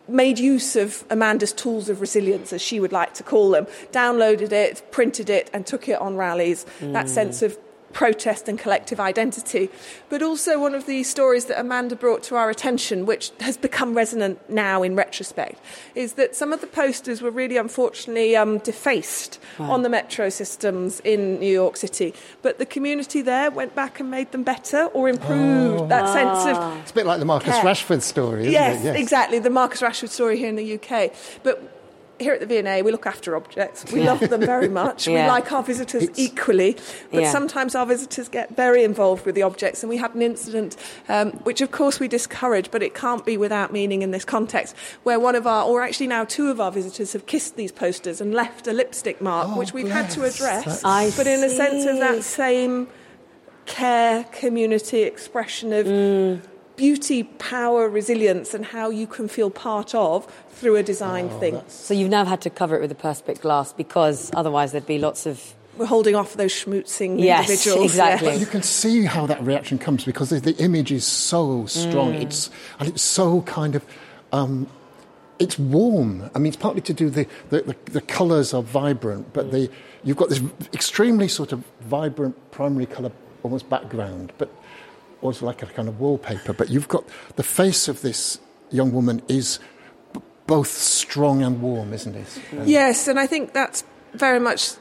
[0.08, 4.52] made use of Amanda's tools of resilience, as she would like to call them, downloaded
[4.52, 6.66] it, printed it, and took it on rallies.
[6.82, 7.58] That sense of
[7.94, 9.70] protest and collective identity.
[10.10, 13.94] But also, one of the stories that Amanda brought to our attention, which has become
[13.96, 15.60] resonant now in retrospect,
[15.96, 21.00] is that some of the posters were really unfortunately um, defaced on the metro systems
[21.02, 22.14] in New York City.
[22.42, 26.78] But the community there went back and made them better or improved that sense of
[26.80, 27.64] It's a bit like the Marcus Care.
[27.64, 28.96] Rashford story, isn't yes, it?
[28.96, 29.40] exactly.
[29.40, 31.14] The Marcus Rashford story here in the UK.
[31.44, 31.71] But
[32.22, 33.86] here at the V&A, we look after objects.
[33.92, 35.08] We love them very much.
[35.08, 36.78] We like our visitors equally.
[37.12, 37.32] But Yeah.
[37.32, 39.84] sometimes our visitors get very involved with the objects.
[39.84, 40.76] And we had an incident,
[41.10, 44.76] um, which of course we discourage, but it can't be without meaning in this context,
[45.04, 48.22] where one of our, or actually now two of our visitors have kissed these posters
[48.22, 50.82] and left a lipstick mark, Oh, which we've had to address.
[50.82, 52.88] That's- but in a sense of that same
[53.66, 55.86] care, community expression of
[56.82, 61.62] beauty, power, resilience, and how you can feel part of through a design thing.
[61.68, 64.98] So you've now had to cover it with a perspex glass because otherwise there'd be
[64.98, 67.92] lots of We're holding off those schmootzing Yes, individuals.
[67.92, 68.30] exactly.
[68.30, 68.40] yes.
[68.40, 72.14] You can see how that reaction comes because the, the image is so strong.
[72.14, 72.24] Mm.
[72.24, 73.86] It's and it's so kind of.
[74.34, 74.66] Um,
[75.38, 76.30] it's warm.
[76.36, 79.70] I mean, it's partly to do the the, the, the colours are vibrant, but the
[80.04, 80.42] you've got this
[80.74, 83.12] extremely sort of vibrant primary colour,
[83.44, 84.50] almost background, but
[85.22, 86.54] also like a kind of wallpaper.
[86.54, 87.04] But you've got
[87.36, 88.40] the face of this
[88.72, 89.60] young woman is
[90.14, 92.42] b- both strong and warm, isn't it?
[92.52, 94.74] And Yes, and I think that's very much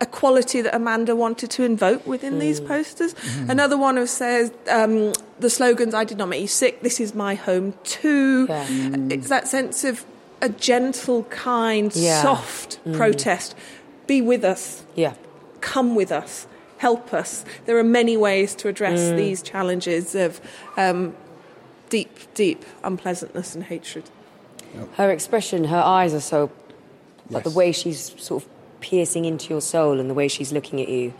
[0.00, 2.40] a quality that Amanda wanted to invoke within mm.
[2.40, 3.14] these posters.
[3.14, 3.50] Mm-hmm.
[3.50, 6.82] Another one of says um, the slogans "I did not make you sick.
[6.82, 8.62] This is my home too." Yeah.
[8.62, 10.04] Uh, it's that sense of
[10.42, 12.22] a gentle, kind, Yeah.
[12.22, 12.96] soft mm.
[12.96, 13.54] protest.
[14.06, 14.84] Be with us.
[14.94, 15.14] yeah.
[15.62, 16.46] Come with us.
[16.78, 17.44] Help us.
[17.64, 20.40] There are many ways to address these challenges of
[20.76, 21.16] um,
[21.88, 24.10] deep, deep unpleasantness and hatred.
[24.96, 26.50] Her expression, her eyes are so
[27.30, 28.48] like the way she's sort of
[28.80, 31.14] piercing into your soul and the way she's looking at you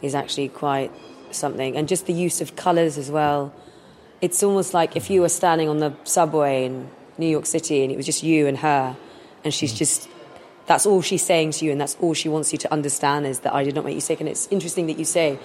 [0.00, 0.92] is actually quite
[1.30, 1.76] something.
[1.76, 3.52] And just the use of colours as well.
[4.20, 7.92] It's almost like if you were standing on the subway in New York City and
[7.92, 8.96] it was just you and her,
[9.44, 10.08] and she's just
[10.70, 13.40] that's all she's saying to you, and that's all she wants you to understand is
[13.40, 14.20] that I did not make you sick.
[14.20, 15.36] And it's interesting that you say,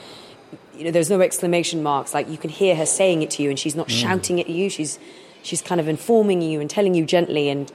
[0.77, 2.13] you know, there's no exclamation marks.
[2.13, 4.69] Like you can hear her saying it to you, and she's not shouting at you.
[4.69, 4.99] She's
[5.41, 7.71] she's kind of informing you and telling you gently and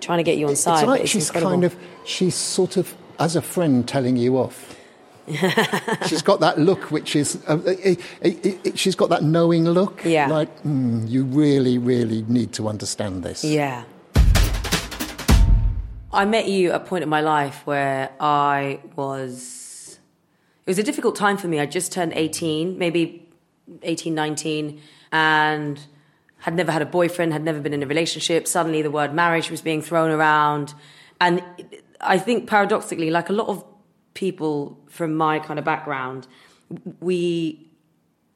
[0.00, 0.74] trying to get you on side.
[0.74, 1.50] It's but like she's incredible.
[1.50, 4.78] kind of, she's sort of, as a friend, telling you off.
[6.06, 10.04] she's got that look, which is, uh, it, it, it, she's got that knowing look.
[10.04, 10.28] Yeah.
[10.28, 13.42] Like, mm, you really, really need to understand this.
[13.42, 13.82] Yeah.
[16.12, 19.98] I met you at a point in my life where I was.
[20.66, 21.58] It was a difficult time for me.
[21.58, 23.28] I just turned 18, maybe
[23.82, 25.80] 18, 19, and
[26.38, 28.46] had never had a boyfriend, had never been in a relationship.
[28.46, 30.74] Suddenly the word marriage was being thrown around.
[31.20, 31.42] And
[32.00, 33.64] I think paradoxically, like a lot of
[34.14, 36.26] people from my kind of background,
[37.00, 37.66] we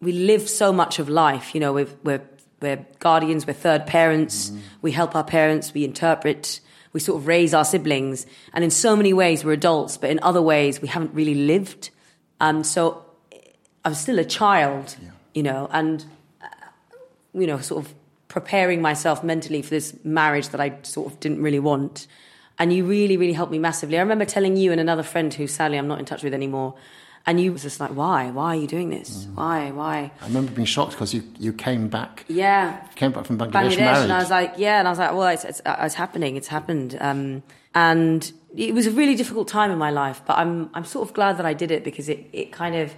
[0.01, 1.55] we live so much of life.
[1.55, 2.23] You know, we're, we're,
[2.61, 4.61] we're guardians, we're third parents, mm-hmm.
[4.83, 6.61] we help our parents, we interpret,
[6.97, 8.25] we sort of raise our siblings.
[8.55, 11.91] And in so many ways, we're adults, but in other ways, we haven't really lived.
[12.41, 13.05] And so
[13.85, 14.97] I'm still a child,
[15.35, 16.07] you know, and,
[16.41, 16.47] uh,
[17.35, 17.95] you know, sort of
[18.29, 22.07] preparing myself mentally for this marriage that I sort of didn't really want.
[22.59, 23.99] And you really, really helped me massively.
[23.99, 26.77] I remember telling you and another friend who sadly I'm not in touch with anymore.
[27.29, 28.31] And you was just like, why?
[28.31, 29.27] Why are you doing this?
[29.35, 29.73] Why?
[29.73, 30.13] Why?
[30.23, 32.77] I remember being shocked because you, you came back, Yeah.
[32.95, 33.79] came back from Bangladesh, Bangladesh.
[33.79, 34.03] married.
[34.05, 34.79] And I was like, yeah.
[34.79, 36.37] And I was like, well, it's, it's, uh, it's happening.
[36.37, 36.97] It's happened.
[37.01, 37.43] Um,
[37.75, 41.15] and it was a really difficult time in my life, but I'm, I'm sort of
[41.15, 42.95] glad that I did it because it, it kind of,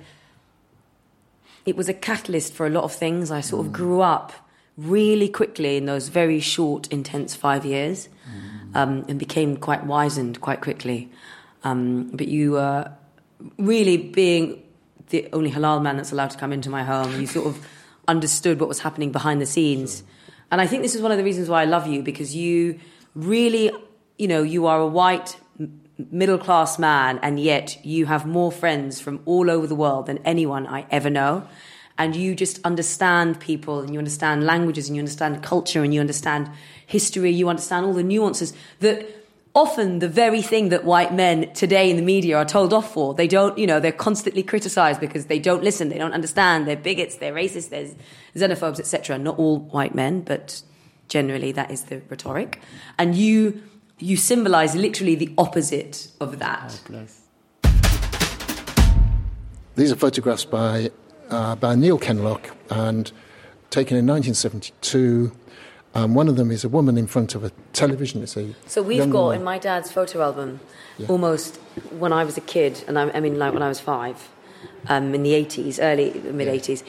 [1.65, 3.31] it was a catalyst for a lot of things.
[3.31, 4.33] I sort of grew up
[4.77, 8.09] really quickly in those very short, intense five years,
[8.75, 11.11] um, and became quite wizened quite quickly.
[11.65, 12.93] Um, but you, uh,
[13.57, 14.63] really being
[15.11, 17.67] the only halal man that's allowed to come into my home, you sort of
[18.07, 20.03] understood what was happening behind the scenes.
[20.51, 22.81] And I think this is one of the reasons why I love you because you
[23.15, 23.71] really,
[24.17, 25.37] you know, you are a white
[26.11, 30.19] middle class man and yet you have more friends from all over the world than
[30.19, 31.47] anyone I ever know.
[31.99, 36.01] And you just understand people and you understand languages and you understand culture and you
[36.01, 36.49] understand
[36.87, 39.18] history, you understand all the nuances that
[39.59, 43.13] often the very thing that white men today in the media are told off for.
[43.13, 46.77] They don't, you know, they're constantly criticized because they don't listen, they don't understand, they're
[46.77, 47.89] bigots, they're racist, they're
[48.37, 49.19] xenophobes, etc.
[49.19, 50.63] Not all white men, but
[51.09, 52.61] generally that is the rhetoric.
[52.99, 53.63] And you
[53.99, 56.81] you symbolize literally the opposite of that.
[59.75, 60.93] These are photographs by,
[61.31, 63.11] uh, by Neil Kenlock and
[63.71, 65.33] taken in 1972.
[65.95, 68.23] Um, one of them is a woman in front of a television.
[68.23, 69.39] It's a So we've got woman.
[69.39, 70.61] in my dad's photo album
[71.09, 71.57] almost
[71.99, 74.29] when I was a kid, and I, I mean like when I was five,
[74.89, 76.85] um, in the eighties, early mid eighties.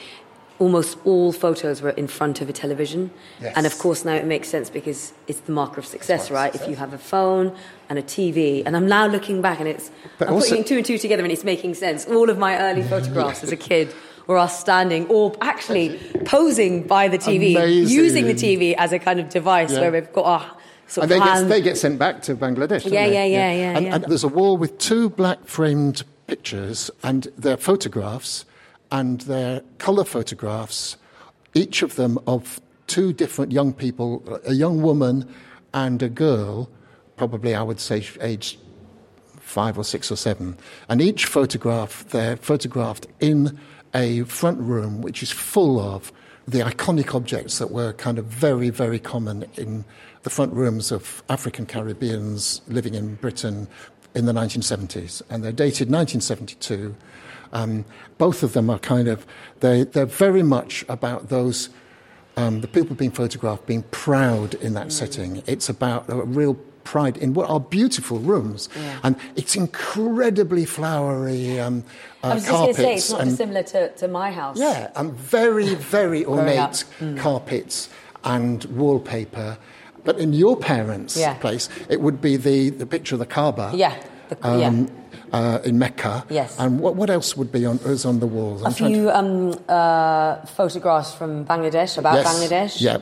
[0.58, 3.10] Almost all photos were in front of a television,
[3.40, 3.54] Yes.
[3.56, 6.54] and of course now it makes sense because it's the marker of success, right?
[6.54, 7.56] If you have a phone
[7.88, 10.76] and a TV, and I'm now looking back and it's But I'm also- putting two
[10.76, 12.04] and two together and it's making sense.
[12.04, 13.88] All of my early photographs as a kid
[14.30, 17.94] were us standing or actually posing by the TV, Amazing.
[17.94, 19.80] using the TV as a kind of device Yeah.
[19.80, 20.50] where we've got our
[20.86, 22.84] sort And they get, they get sent back to Bangladesh.
[22.84, 23.14] Yeah, they?
[23.14, 23.94] yeah, yeah, yeah, And, yeah.
[23.96, 28.44] and there's a wall with two black framed pictures, and they're photographs,
[28.92, 30.96] and they're colour photographs,
[31.54, 35.28] each of them of two different young people a young woman
[35.74, 36.68] and a girl,
[37.16, 38.58] probably I would say aged
[39.50, 40.56] five or six or seven.
[40.88, 43.58] And each photograph, they're photographed in
[43.92, 46.12] a front room which is full of
[46.46, 49.84] the iconic objects that were kind of very, very common in
[50.22, 53.66] the front rooms of African Caribbeans living in Britain
[54.14, 55.22] in the 1970s.
[55.28, 56.94] And they're dated 1972.
[57.52, 57.84] Um,
[58.18, 59.26] both of them are kind of,
[59.58, 61.70] they, they're very much about those
[62.36, 65.42] um, the people being photographed being proud in that setting.
[65.46, 68.68] It's about a real pride in what are beautiful rooms,
[69.02, 71.84] and it's incredibly flowery um,
[72.22, 74.30] uh, I was just going carpets to say, it's not and dissimilar to, to my
[74.30, 74.58] house.
[74.58, 76.84] yeah, and very very ornate
[77.16, 77.88] carpets
[78.24, 79.58] and wallpaper.
[80.04, 81.34] But in your parents' Yeah.
[81.34, 83.72] place, it would be the, the picture of the Kaaba.
[83.74, 83.94] Yeah.
[84.30, 84.66] The, yeah.
[84.68, 84.88] Um,
[85.32, 86.24] uh, in Mecca.
[86.28, 86.56] Yes.
[86.58, 88.62] And what, what else would be on, is on the walls?
[88.62, 92.26] A I'm to- few um, uh, photographs from Bangladesh, about Yes.
[92.26, 92.80] Bangladesh.
[92.80, 92.98] Yeah.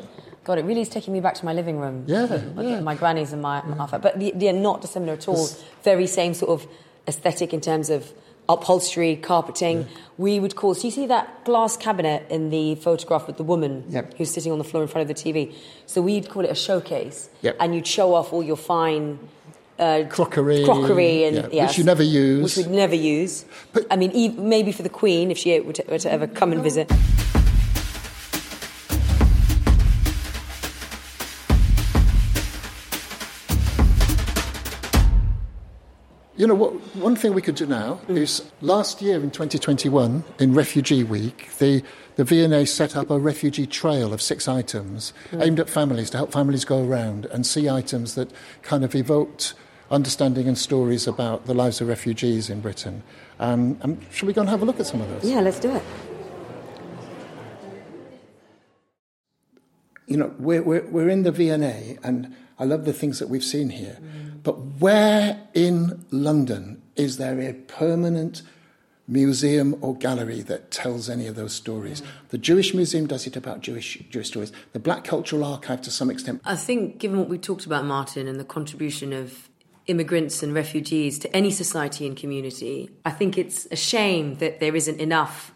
[0.49, 2.05] God, it really is taking me back to my living room.
[2.07, 2.81] Yeah, My, yeah.
[2.81, 3.87] my granny's and my, my.
[3.99, 5.47] But they're not dissimilar at all.
[5.85, 6.67] Very same sort of
[7.07, 8.11] aesthetic in terms of
[8.49, 9.87] upholstery, carpeting.
[10.17, 10.73] We would call.
[10.75, 14.15] So you see that glass cabinet in the photograph with the woman Yep.
[14.17, 15.55] who's sitting on the floor in front of the TV.
[15.85, 17.57] So we'd call it a showcase, Yep.
[17.61, 19.19] and you'd show off all your fine
[19.79, 22.57] uh, crockery, crockery and yeah, yes, which you never use.
[22.57, 23.45] which we'd never use.
[23.75, 26.27] But- I mean, e- maybe for the Queen if she were to, were to ever
[26.27, 26.91] come and visit.
[36.39, 40.55] You know, what, one thing we could do now is last year in 2021, in
[40.55, 41.83] Refugee Week, the,
[42.15, 46.31] the V&A set up a refugee trail of six items aimed at families to help
[46.31, 48.31] families go around and see items that
[48.63, 49.55] kind of evoked
[49.91, 53.03] understanding and stories about the lives of refugees in Britain.
[53.41, 55.29] Um, um, shall we go and have a look at some of those?
[55.29, 55.83] Yeah, let's do it.
[60.09, 63.45] you know, we're, we're, we're in the V&A, and I love the things that we've
[63.45, 63.99] seen here.
[64.43, 68.43] But where in London is there a permanent
[69.07, 72.03] museum or gallery that tells any of those stories?
[72.31, 74.53] The Jewish Museum does it about Jewish, Jewish stories.
[74.73, 78.29] The Black Cultural Archive, to some extent, I think, given what we talked about, Martin,
[78.29, 79.49] and the contribution of
[79.87, 84.77] immigrants and refugees to any society and community, I think it's a shame that there
[84.77, 85.53] isn't enough,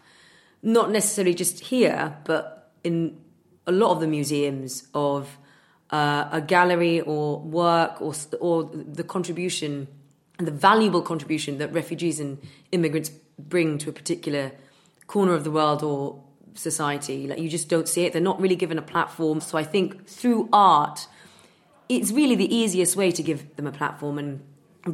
[0.63, 3.19] not necessarily just here, but in
[3.67, 5.37] a lot of the museums of
[5.93, 9.87] uh, a gallery or work or, or the contribution
[10.39, 12.39] and the valuable contribution that refugees and
[12.71, 14.51] immigrants bring to a particular
[15.05, 16.19] corner of the world or
[16.55, 17.27] society.
[17.27, 18.13] Like you just don't see it.
[18.13, 19.39] They're not really given a platform.
[19.39, 21.07] So I think through art,
[21.87, 24.41] it's really the easiest way to give them a platform and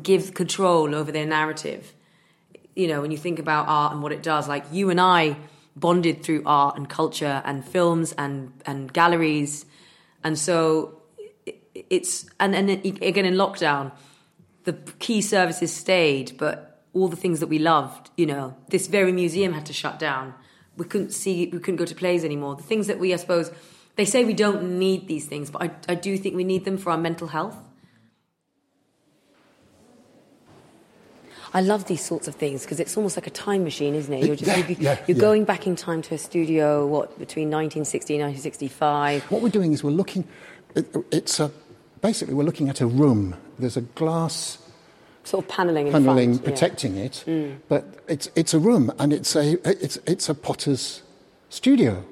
[0.04, 1.94] give control over their narrative.
[2.76, 5.38] You know, when you think about art and what it does, like you and I
[5.78, 9.66] bonded through art and culture and films and, and galleries.
[10.24, 11.02] And so
[11.74, 13.92] it's, and, and again in lockdown,
[14.64, 19.12] the key services stayed, but all the things that we loved, you know, this very
[19.12, 20.34] museum had to shut down.
[20.78, 22.56] We couldn't see, we couldn't go to plays anymore.
[22.56, 23.52] The things that we, I suppose,
[23.96, 26.78] they say we don't need these things, but I, I do think we need them
[26.78, 27.58] for our mental health.
[31.54, 34.26] I love these sorts of things because it's almost like a time machine, isn't it?
[34.26, 35.22] You're just Yeah, you're, yeah, you're yeah.
[35.22, 39.24] going back in time to a studio, what between 1960 and 1965.
[39.32, 40.28] What we're doing is we're looking,
[40.76, 41.52] it, it's a,
[42.02, 43.36] basically we're looking at a room.
[43.58, 44.60] There's a glass
[45.24, 46.50] Sort of paneling in paneling front, yeah.
[46.50, 47.58] protecting it, mm.
[47.68, 51.04] but it's, it's a room and it's a, it's, it's a potter's
[51.50, 52.04] studio.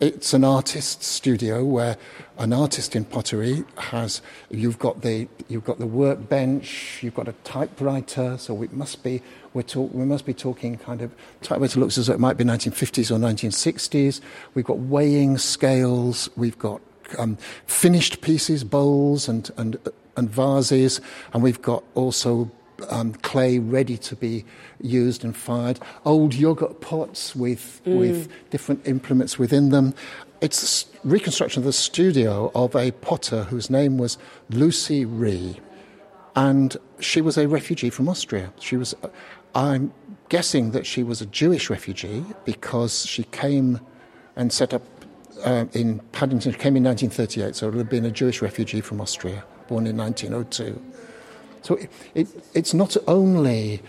[0.00, 1.98] It's an artist's studio where
[2.38, 7.34] an artist in pottery has you've got the you've got the workbench, you've got a
[7.44, 9.20] typewriter, so it must be
[9.52, 12.44] we're talk, we must be talking kind of typewriter looks as though it might be
[12.44, 14.22] 1950s or 1960s.
[14.54, 16.80] We've got weighing scales, we've got
[17.18, 17.36] um,
[17.66, 19.76] finished pieces, bowls and and
[20.16, 21.02] and vases,
[21.34, 22.50] and we've got also
[22.88, 24.44] um, clay ready to be
[24.80, 27.98] used and fired, old yogurt pots with, Mm.
[27.98, 29.94] with different implements within them.
[30.40, 34.16] It's a reconstruction of the studio of a potter whose name was
[34.48, 35.58] Lucie Rie
[36.36, 38.52] and she was a refugee from Austria.
[38.60, 38.94] She was,
[39.54, 39.92] I'm
[40.28, 43.80] guessing that she was a Jewish refugee because she came
[44.36, 44.82] and set up
[45.44, 46.52] uh, in Paddington.
[46.52, 49.86] She came in 1938, so it would have been a Jewish refugee from Austria, born
[49.86, 50.80] in 1902.
[51.62, 53.82] So it, it, it's not only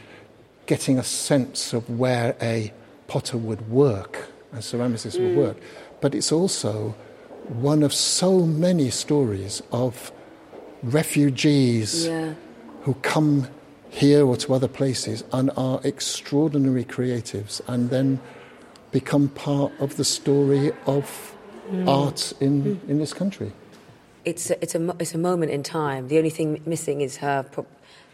[0.66, 2.72] getting a sense of where a
[3.08, 5.38] potter would work, a ceramicist would hmm.
[5.38, 5.58] work,
[6.00, 6.96] but it's also
[7.48, 10.12] one of so many stories of
[10.84, 12.34] refugees Yeah.
[12.84, 13.48] who come
[13.90, 18.20] here or to other places and are extraordinary creatives and then
[18.92, 21.10] become part of the story of
[21.70, 21.88] hmm.
[21.88, 22.92] art in, hmm.
[22.92, 23.52] in this country.
[24.26, 26.08] It's a, it's a it's a moment in time.
[26.08, 27.44] The only thing missing is her.
[27.52, 27.66] Pro-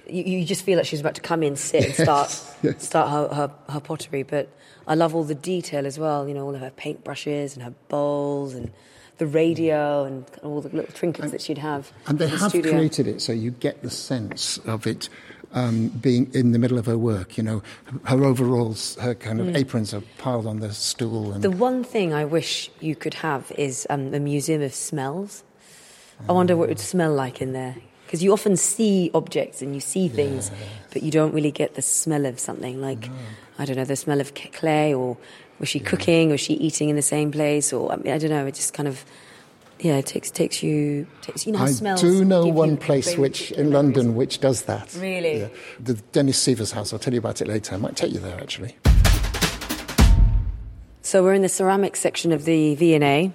[0.08, 2.30] you, you just feel like she's about to come in, sit, and start
[2.80, 4.24] start her, her her pottery.
[4.24, 4.48] But
[4.88, 6.28] I love all the detail as well.
[6.28, 8.72] You know, all of her paintbrushes and her bowls and
[9.17, 11.91] the radio and all the little trinkets that she'd have.
[12.06, 12.72] And they the have studio.
[12.72, 15.10] created it so you get the sense of it
[15.54, 17.36] um, being in the middle of her work.
[17.38, 17.63] You know,
[18.04, 21.34] her overalls, her kind of aprons are piled on the stool.
[21.34, 25.43] And The one thing I wish you could have is um, a museum of smells.
[26.27, 27.75] I wonder what it would smell like in there.
[28.06, 30.49] Because you often see objects and you see things,
[30.93, 32.80] but you don't really get the smell of something.
[32.80, 33.10] Like,
[33.60, 35.17] I don't know, the smell of clay, or
[35.60, 38.17] was she cooking, or was she eating in the same place, or I, mean, I
[38.17, 38.45] don't know.
[38.45, 39.03] It just kind of,
[39.80, 41.06] yeah, it takes takes you.
[41.21, 41.99] Takes, you know, I smells.
[41.99, 43.71] do know one place which in.
[43.71, 44.95] London which does that.
[44.97, 45.49] Really?
[45.82, 46.93] The Dennis Severs house.
[46.93, 47.75] I'll tell you about it later.
[47.75, 48.77] I might take you there actually.
[51.01, 53.34] So we're in the ceramics section of the V&A,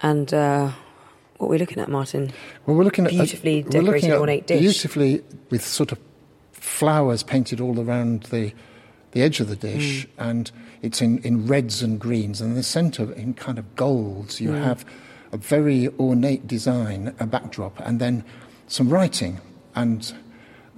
[0.00, 0.72] and uh,
[1.38, 2.30] what we're looking at, Martin?
[2.66, 4.60] Well, we're looking at Beautifully looking decorated at ornate dish.
[4.60, 5.98] Beautifully with sort of
[6.52, 8.52] flowers painted all around the
[9.12, 10.10] the edge of the dish, Mm.
[10.30, 10.50] and
[10.82, 14.38] it's in, in reds and greens, and in the centre in kind of golds.
[14.40, 14.62] You Mm.
[14.64, 14.84] have
[15.32, 18.24] a very ornate design, a backdrop, and then
[18.66, 19.40] some writing
[19.74, 20.12] and.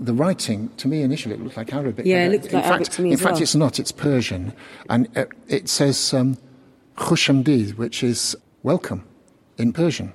[0.02, 2.06] The writing, to me, initially it looked like Arabic.
[2.06, 3.42] Yeah, it looked in like fact, Arabic to me In fact, well.
[3.42, 3.78] it's not.
[3.78, 4.54] It's Persian,
[4.88, 6.38] and uh, it says um,
[6.96, 9.04] "Khushamdid," which is welcome
[9.58, 10.14] in Persian.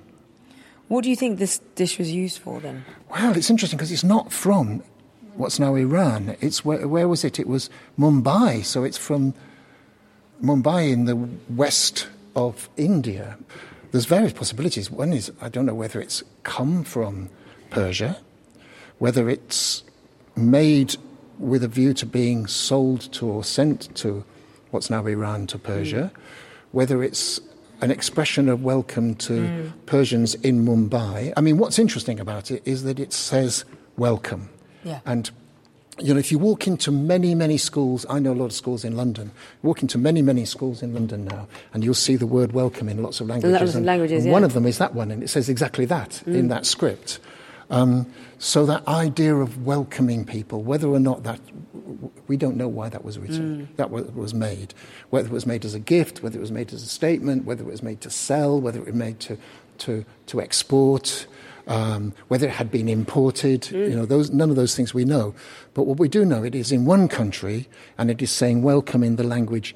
[0.88, 2.84] What do you think this dish was used for then?
[3.10, 4.82] Well, it's interesting because it's not from
[5.34, 6.36] what's now Iran.
[6.40, 7.38] It's where, where was it?
[7.40, 7.68] It was
[7.98, 8.64] Mumbai.
[8.64, 9.34] So it's from
[10.42, 11.16] Mumbai in the
[11.48, 13.36] west of India.
[13.90, 14.90] There's various possibilities.
[14.90, 17.30] One is I don't know whether it's come from
[17.70, 18.18] Persia,
[18.98, 19.82] whether it's
[20.36, 20.96] made
[21.38, 24.24] with a view to being sold to or sent to
[24.70, 26.20] what's now Iran to Persia, hmm.
[26.72, 27.40] whether it's
[27.80, 29.68] an expression of welcome to hmm.
[29.86, 31.32] Persians in Mumbai.
[31.36, 33.64] I mean, what's interesting about it is that it says
[33.96, 34.48] welcome.
[34.84, 35.00] Yeah.
[35.04, 35.30] And
[35.98, 38.84] you know, if you walk into many, many schools, I know a lot of schools
[38.84, 39.30] in London.
[39.62, 43.02] Walk into many, many schools in London now, and you'll see the word welcome in
[43.02, 43.60] lots of languages.
[43.60, 45.86] lots of and, languages, and one of them is that one, and it says exactly
[45.86, 46.48] that in hmm.
[46.48, 47.18] that script.
[47.70, 48.06] Um,
[48.38, 51.40] so that idea of welcoming people, whether or not that,
[52.28, 54.74] we don't know why that was written, that was, was made.
[55.10, 57.62] Whether it was made as a gift, whether it was made as a statement, whether
[57.62, 59.36] it was made to sell, whether it was made to,
[59.78, 61.26] to, to export,
[61.66, 63.70] um, whether it had been imported.
[63.70, 65.34] You know, those, none of those things we know.
[65.74, 69.02] But what we do know, it is in one country, and it is saying welcome
[69.02, 69.74] in the language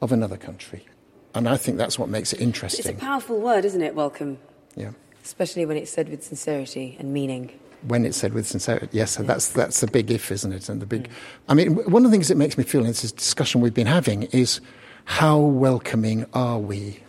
[0.00, 0.86] of another country.
[1.34, 2.94] And I think that's what makes it interesting.
[2.94, 3.94] It's a powerful word, isn't it?
[3.94, 4.38] Welcome,
[4.76, 4.92] Yeah.
[5.28, 7.50] Especially when it's said with sincerity and meaning.
[7.82, 8.88] when it's said with sincerity.
[8.92, 10.68] Yes, so that's that's the big if, isn't it?
[10.68, 11.08] And the big.
[11.48, 13.86] I mean, one of the things that makes me feel in this discussion we've been
[13.86, 14.60] having is
[15.04, 17.00] how welcoming are we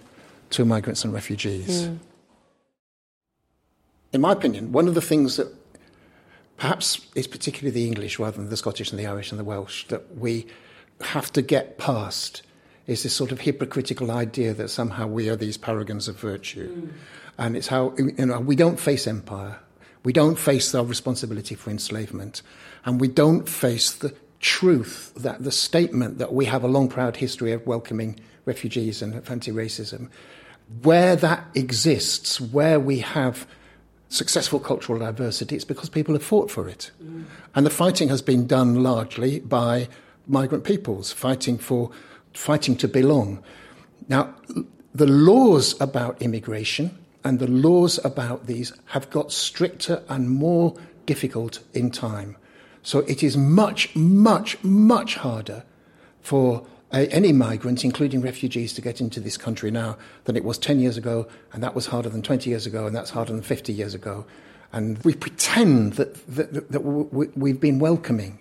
[0.51, 1.87] to migrants and refugees?
[1.87, 1.95] Hmm.
[4.11, 5.47] In my opinion, one of the things that
[6.57, 9.85] perhaps is particularly the English rather than the Scottish and the Irish and the Welsh
[9.87, 10.45] that we
[11.01, 12.41] have to get past
[12.85, 16.67] is this sort of hypocritical idea that somehow we are these paragons of virtue.
[16.67, 16.89] Hmm.
[17.39, 19.57] And it's how, you know, we don't face empire.
[20.03, 22.41] We don't face our responsibility for enslavement.
[22.85, 27.15] And we don't face the truth that the statement that we have a long, proud
[27.15, 30.09] history of welcoming refugees and anti racism,
[30.83, 33.47] where that exists, where we have
[34.09, 36.91] successful cultural diversity, it's because people have fought for it.
[37.01, 37.23] Mm.
[37.55, 39.87] And the fighting has been done largely by
[40.27, 41.91] migrant peoples fighting for
[42.33, 43.41] fighting to belong.
[44.09, 44.33] Now,
[44.93, 51.59] the laws about immigration and the laws about these have got stricter and more difficult
[51.73, 52.37] in time.
[52.81, 55.63] So it is much, much, much harder
[56.21, 60.79] for any migrant, including refugees, to get into this country now than it was 10
[60.79, 63.73] years ago, and that was harder than 20 years ago, and that's harder than 50
[63.73, 64.25] years ago.
[64.71, 68.39] and we pretend that, that, that we've been welcoming.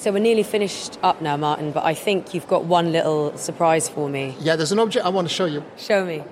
[0.00, 3.86] So we're nearly finished up now, Martin, but I think you've got one little surprise
[3.86, 4.34] for me.
[4.40, 5.62] Yeah, there's an object I want to show you.
[5.76, 6.24] Show me.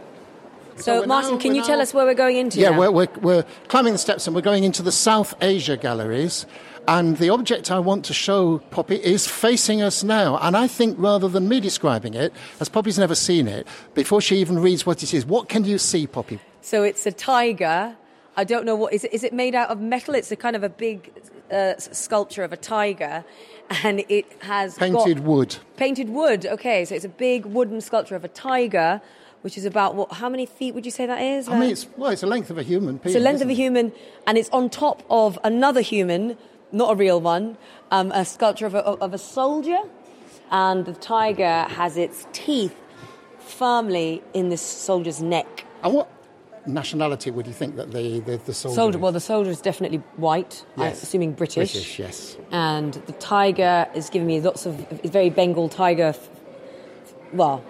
[0.77, 2.59] So So, Martin, now- can you tell us where we're going into?
[2.59, 2.79] Yeah, now?
[2.79, 6.47] we're, we're, we're climbing the steps and we're going into the South Asia galleries.
[6.87, 10.39] And the object I want to show Poppy is facing us now.
[10.39, 14.37] And I think rather than me describing it, as Poppy's never seen it, before she
[14.39, 16.41] even reads what it is, what can you see, Poppy?
[16.62, 17.99] So it's a tiger.
[18.35, 19.12] I don't know what is it.
[19.12, 20.14] Is it made out of metal?
[20.14, 21.12] It's a kind of a big
[21.51, 23.25] uh, sculpture of a tiger,
[23.71, 25.57] and it has Painted got- wood.
[25.77, 26.47] Painted wood.
[26.47, 29.01] Okay, so it's a big wooden sculpture of a tiger,
[29.43, 30.12] which is about what?
[30.14, 31.49] How many feet would you say that is?
[31.49, 33.07] I mean, it's, well, it's the length of a human being.
[33.07, 33.93] It's the length of a human,
[34.27, 36.37] and it's on top of another human,
[36.73, 37.57] not a real one,
[37.91, 39.79] um, a sculpture of a, of a soldier,
[40.51, 42.75] and the tiger has its teeth
[43.39, 45.64] firmly in this soldier's neck.
[45.83, 46.11] And what
[46.67, 49.03] nationality would you think that the, the, the soldier Soldier, is?
[49.03, 50.65] well, the soldier is definitely white.
[50.77, 51.03] I'm Yes.
[51.03, 51.73] assuming British.
[51.73, 52.37] British, yes.
[52.51, 56.09] And the tiger is giving me lots of very Bengal tiger.
[56.17, 56.29] f-
[57.33, 57.63] Well,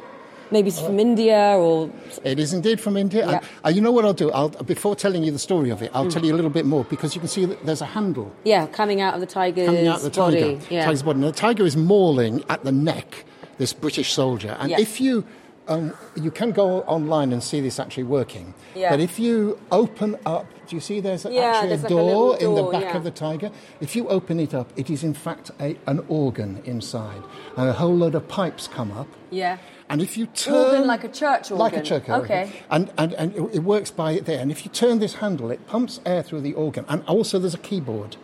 [0.51, 1.91] maybe it's from India or
[2.25, 3.27] It is indeed from India.
[3.27, 3.37] Yeah.
[3.39, 4.31] And, uh, you know what I'll do?
[4.31, 6.85] I'll, before telling you the story of it, I'll tell you a little bit more
[6.85, 9.87] because you can see that there's a handle yeah, coming out of the tiger's coming
[9.89, 10.41] out of the tiger.
[10.55, 10.61] body.
[10.71, 10.85] Yeah.
[10.85, 11.19] Tiger's body.
[11.21, 13.25] Now, the tiger is mauling at the neck
[13.59, 14.79] this British soldier, and Yeah.
[14.81, 15.25] if you
[15.69, 18.55] um, you can go online and see this actually working.
[18.75, 18.91] Yeah.
[18.91, 21.95] But if you open up, do you see there's Yeah, actually there's a like a
[21.95, 22.97] door in the back yeah.
[22.97, 23.51] of the tiger?
[23.81, 27.23] If you open it up, it is in fact a, an organ inside,
[27.57, 29.09] and a whole load of pipes come up.
[29.31, 29.59] Yeah.
[29.91, 31.85] And if you turn Organ like a church like a organ.
[31.85, 32.53] church organ, Okay.
[32.71, 34.39] and, and and it it works by it there.
[34.41, 37.55] And if you turn this handle, it pumps air through the organ, and also there's
[37.55, 38.17] a keyboard,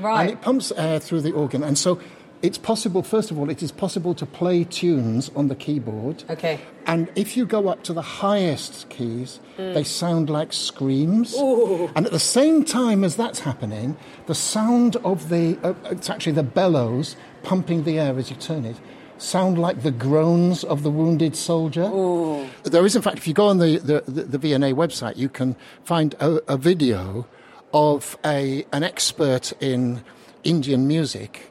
[0.00, 0.20] Right.
[0.22, 1.98] and it pumps air through the organ, and so.
[2.44, 6.24] It's possible, first of all, it is possible to play tunes on the keyboard.
[6.28, 6.60] Okay.
[6.84, 11.34] And if you go up to the highest keys, they sound like screams.
[11.96, 16.32] And at the same time as that's happening, the sound of the, uh, it's actually
[16.32, 18.76] the bellows pumping the air as you turn it,
[19.16, 21.88] sound like the groans of the wounded soldier.
[22.64, 25.30] There is, in fact, if you go on the, the, the, the V&A website, you
[25.30, 27.26] can find a, a video
[27.72, 30.04] of a, an expert in
[30.44, 31.50] Indian music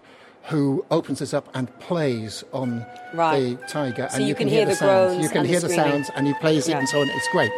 [0.49, 3.57] who opens this up and plays on Right.
[3.59, 4.07] the tiger.
[4.09, 5.23] So and you can hear the sounds.
[5.23, 5.91] You can the hear the screaming.
[6.03, 6.79] sounds, and he plays it Yeah.
[6.79, 7.09] and so on.
[7.09, 7.51] It's great.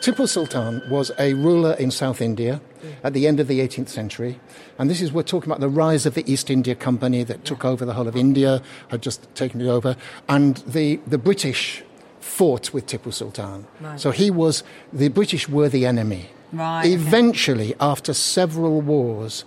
[0.00, 2.60] Tipu Sultan was a ruler in South India
[3.02, 4.38] at the end of the 18th century.
[4.78, 7.64] And this is, we're talking about the rise of the East India Company that took
[7.64, 9.96] over the whole of India, had just taken it over.
[10.28, 11.82] And the, the British
[12.26, 13.66] fought with Tipu Sultan.
[13.96, 16.30] So he was, the British were the enemy.
[16.52, 16.92] Right, okay.
[16.92, 19.44] Eventually, after several wars,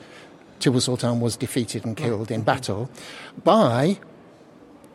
[0.59, 2.89] Tipu Sultan was defeated and killed in battle
[3.43, 3.99] by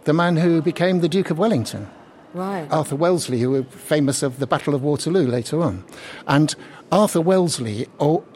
[0.05, 1.89] the man who became the Duke of Wellington.
[2.33, 2.67] Right.
[2.71, 5.85] Arthur Wellesley, who was famous of the Battle of Waterloo later on.
[6.27, 6.55] And
[6.91, 7.87] Arthur Wellesley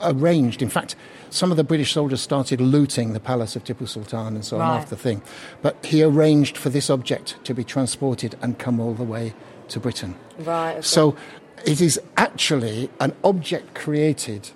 [0.03, 0.94] arranged, in fact,
[1.31, 4.62] some of the British soldiers started looting the palace of Tipu Sultan and so on
[4.62, 4.76] Right.
[4.79, 5.22] after the thing.
[5.62, 9.35] But he arranged for this object to be transported and come all the way
[9.68, 10.14] to Britain.
[10.39, 10.81] Right, okay.
[10.83, 11.16] So
[11.66, 14.51] it is actually an object created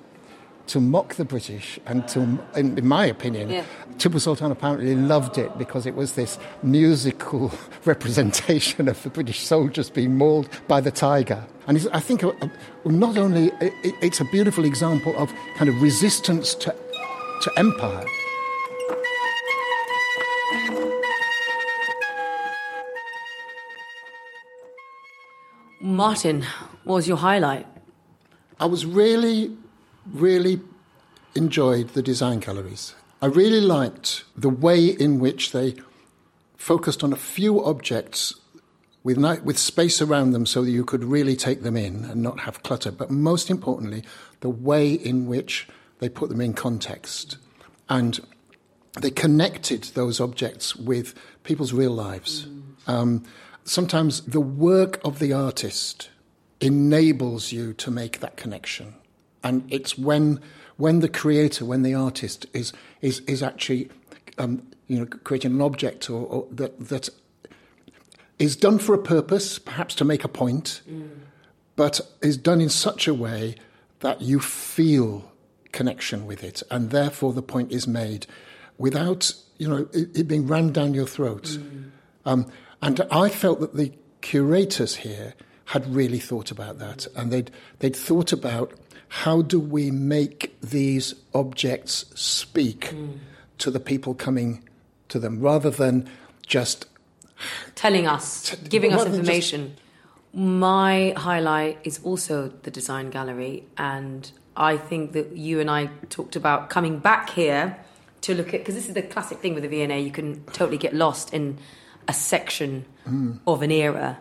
[0.68, 2.20] to mock the British and to,
[2.56, 3.64] in, in my opinion, Yeah.
[3.98, 7.52] Tipu Sultan apparently loved it because it was this musical
[7.84, 11.44] representation of the British soldiers being mauled by the tiger.
[11.66, 15.68] And it's, I think a, a, not only it, it's a beautiful example of kind
[15.68, 16.74] of resistance to,
[17.42, 18.04] to empire.
[25.80, 26.42] Martin,
[26.84, 27.66] what was your highlight?
[28.60, 29.56] I was really,
[30.10, 30.60] really
[31.34, 32.94] enjoyed the design galleries.
[33.20, 35.76] I really liked the way in which they
[36.56, 38.34] focused on a few objects
[39.04, 42.22] with, ni- with space around them so that you could really take them in and
[42.22, 42.92] not have clutter.
[42.92, 44.02] But most importantly,
[44.40, 47.36] the way in which they put them in context.
[47.88, 48.20] And
[49.00, 52.46] they connected those objects with people's real lives.
[52.86, 53.24] Um,
[53.64, 56.10] sometimes the work of the artist
[56.60, 58.94] enables you to make that connection.
[59.42, 60.40] And it's when,
[60.76, 63.90] when the creator, when the artist is, is, is actually
[64.38, 67.08] um, you know, creating an object or, or that, that
[68.38, 70.82] is done for a purpose, perhaps to make a point,
[71.76, 73.56] but is done in such a way
[74.00, 75.32] that you feel
[75.70, 78.26] connection with it, and therefore the point is made
[78.78, 81.58] without you know it, it being rammed down your throat.
[82.24, 82.50] Um,
[82.82, 85.34] and I felt that the curators here
[85.66, 88.72] had really thought about that, and they'd they'd thought about
[89.12, 92.94] how do we make these objects speak
[93.58, 94.66] to the people coming
[95.10, 96.08] to them rather than
[96.46, 96.86] just
[97.74, 99.76] telling us, T- giving us information.
[100.32, 106.34] My highlight is also the design gallery, and I think that you and I talked
[106.34, 107.76] about coming back here
[108.22, 110.00] to look at because this is the classic thing with the V&A.
[110.00, 111.58] You can totally get lost in
[112.08, 112.86] a section
[113.46, 114.18] of an era,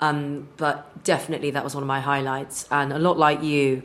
[0.00, 2.66] um, but definitely that was one of my highlights.
[2.70, 3.82] And a lot like you,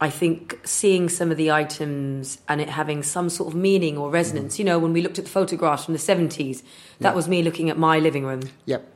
[0.00, 4.10] I think seeing some of the items and it having some sort of meaning or
[4.10, 4.54] resonance.
[4.54, 4.60] Mm-hmm.
[4.60, 6.62] You know, when we looked at the photographs from the seventies,
[7.00, 8.42] that was me looking at my living room.
[8.66, 8.88] Yep.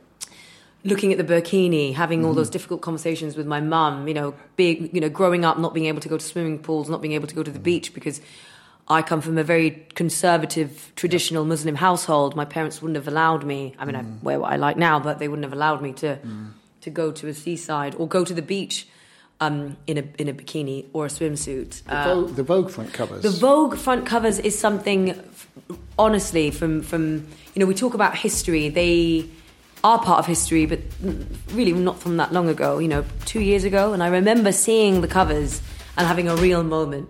[0.83, 2.37] Looking at the burkini, having all mm-hmm.
[2.37, 5.87] those difficult conversations with my mum, you know, being, you know, growing up, not being
[5.87, 7.63] able to go to swimming pools, not being able to go to the mm-hmm.
[7.63, 8.21] beach because
[8.89, 12.35] I come from a very conservative, traditional Muslim household.
[12.35, 13.75] My parents wouldn't have allowed me.
[13.77, 16.19] I mean, I wear what I like now, but they wouldn't have allowed me to
[16.81, 18.87] to go to a seaside or go to the beach
[19.39, 21.83] um, in a in a bikini or a swimsuit.
[21.83, 25.47] the, Uh, Vogue, the Vogue front covers the Vogue front covers is something, f-
[25.97, 28.69] honestly, from from you know we talk about history.
[28.69, 29.25] They
[29.83, 30.79] are part of history, but
[31.53, 32.79] really not from that long ago.
[32.79, 35.61] You know, two years ago, and I remember seeing the covers
[35.97, 37.09] and having a real moment.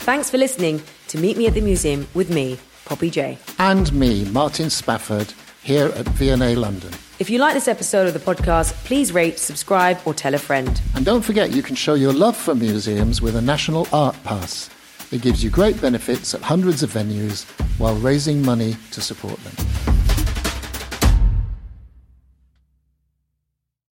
[0.00, 4.24] Thanks for listening to Meet Me at the Museum with me, Poppy Jay and me
[4.26, 5.32] Martin Spafford
[5.62, 9.98] here at V&A London If you like this episode of the podcast, please rate, subscribe,
[10.04, 10.78] or tell a friend.
[10.94, 14.68] And don't forget, you can show your love for museums with a National Art Pass.
[15.10, 17.44] It gives you great benefits at hundreds of venues
[17.78, 19.95] while raising money to support them.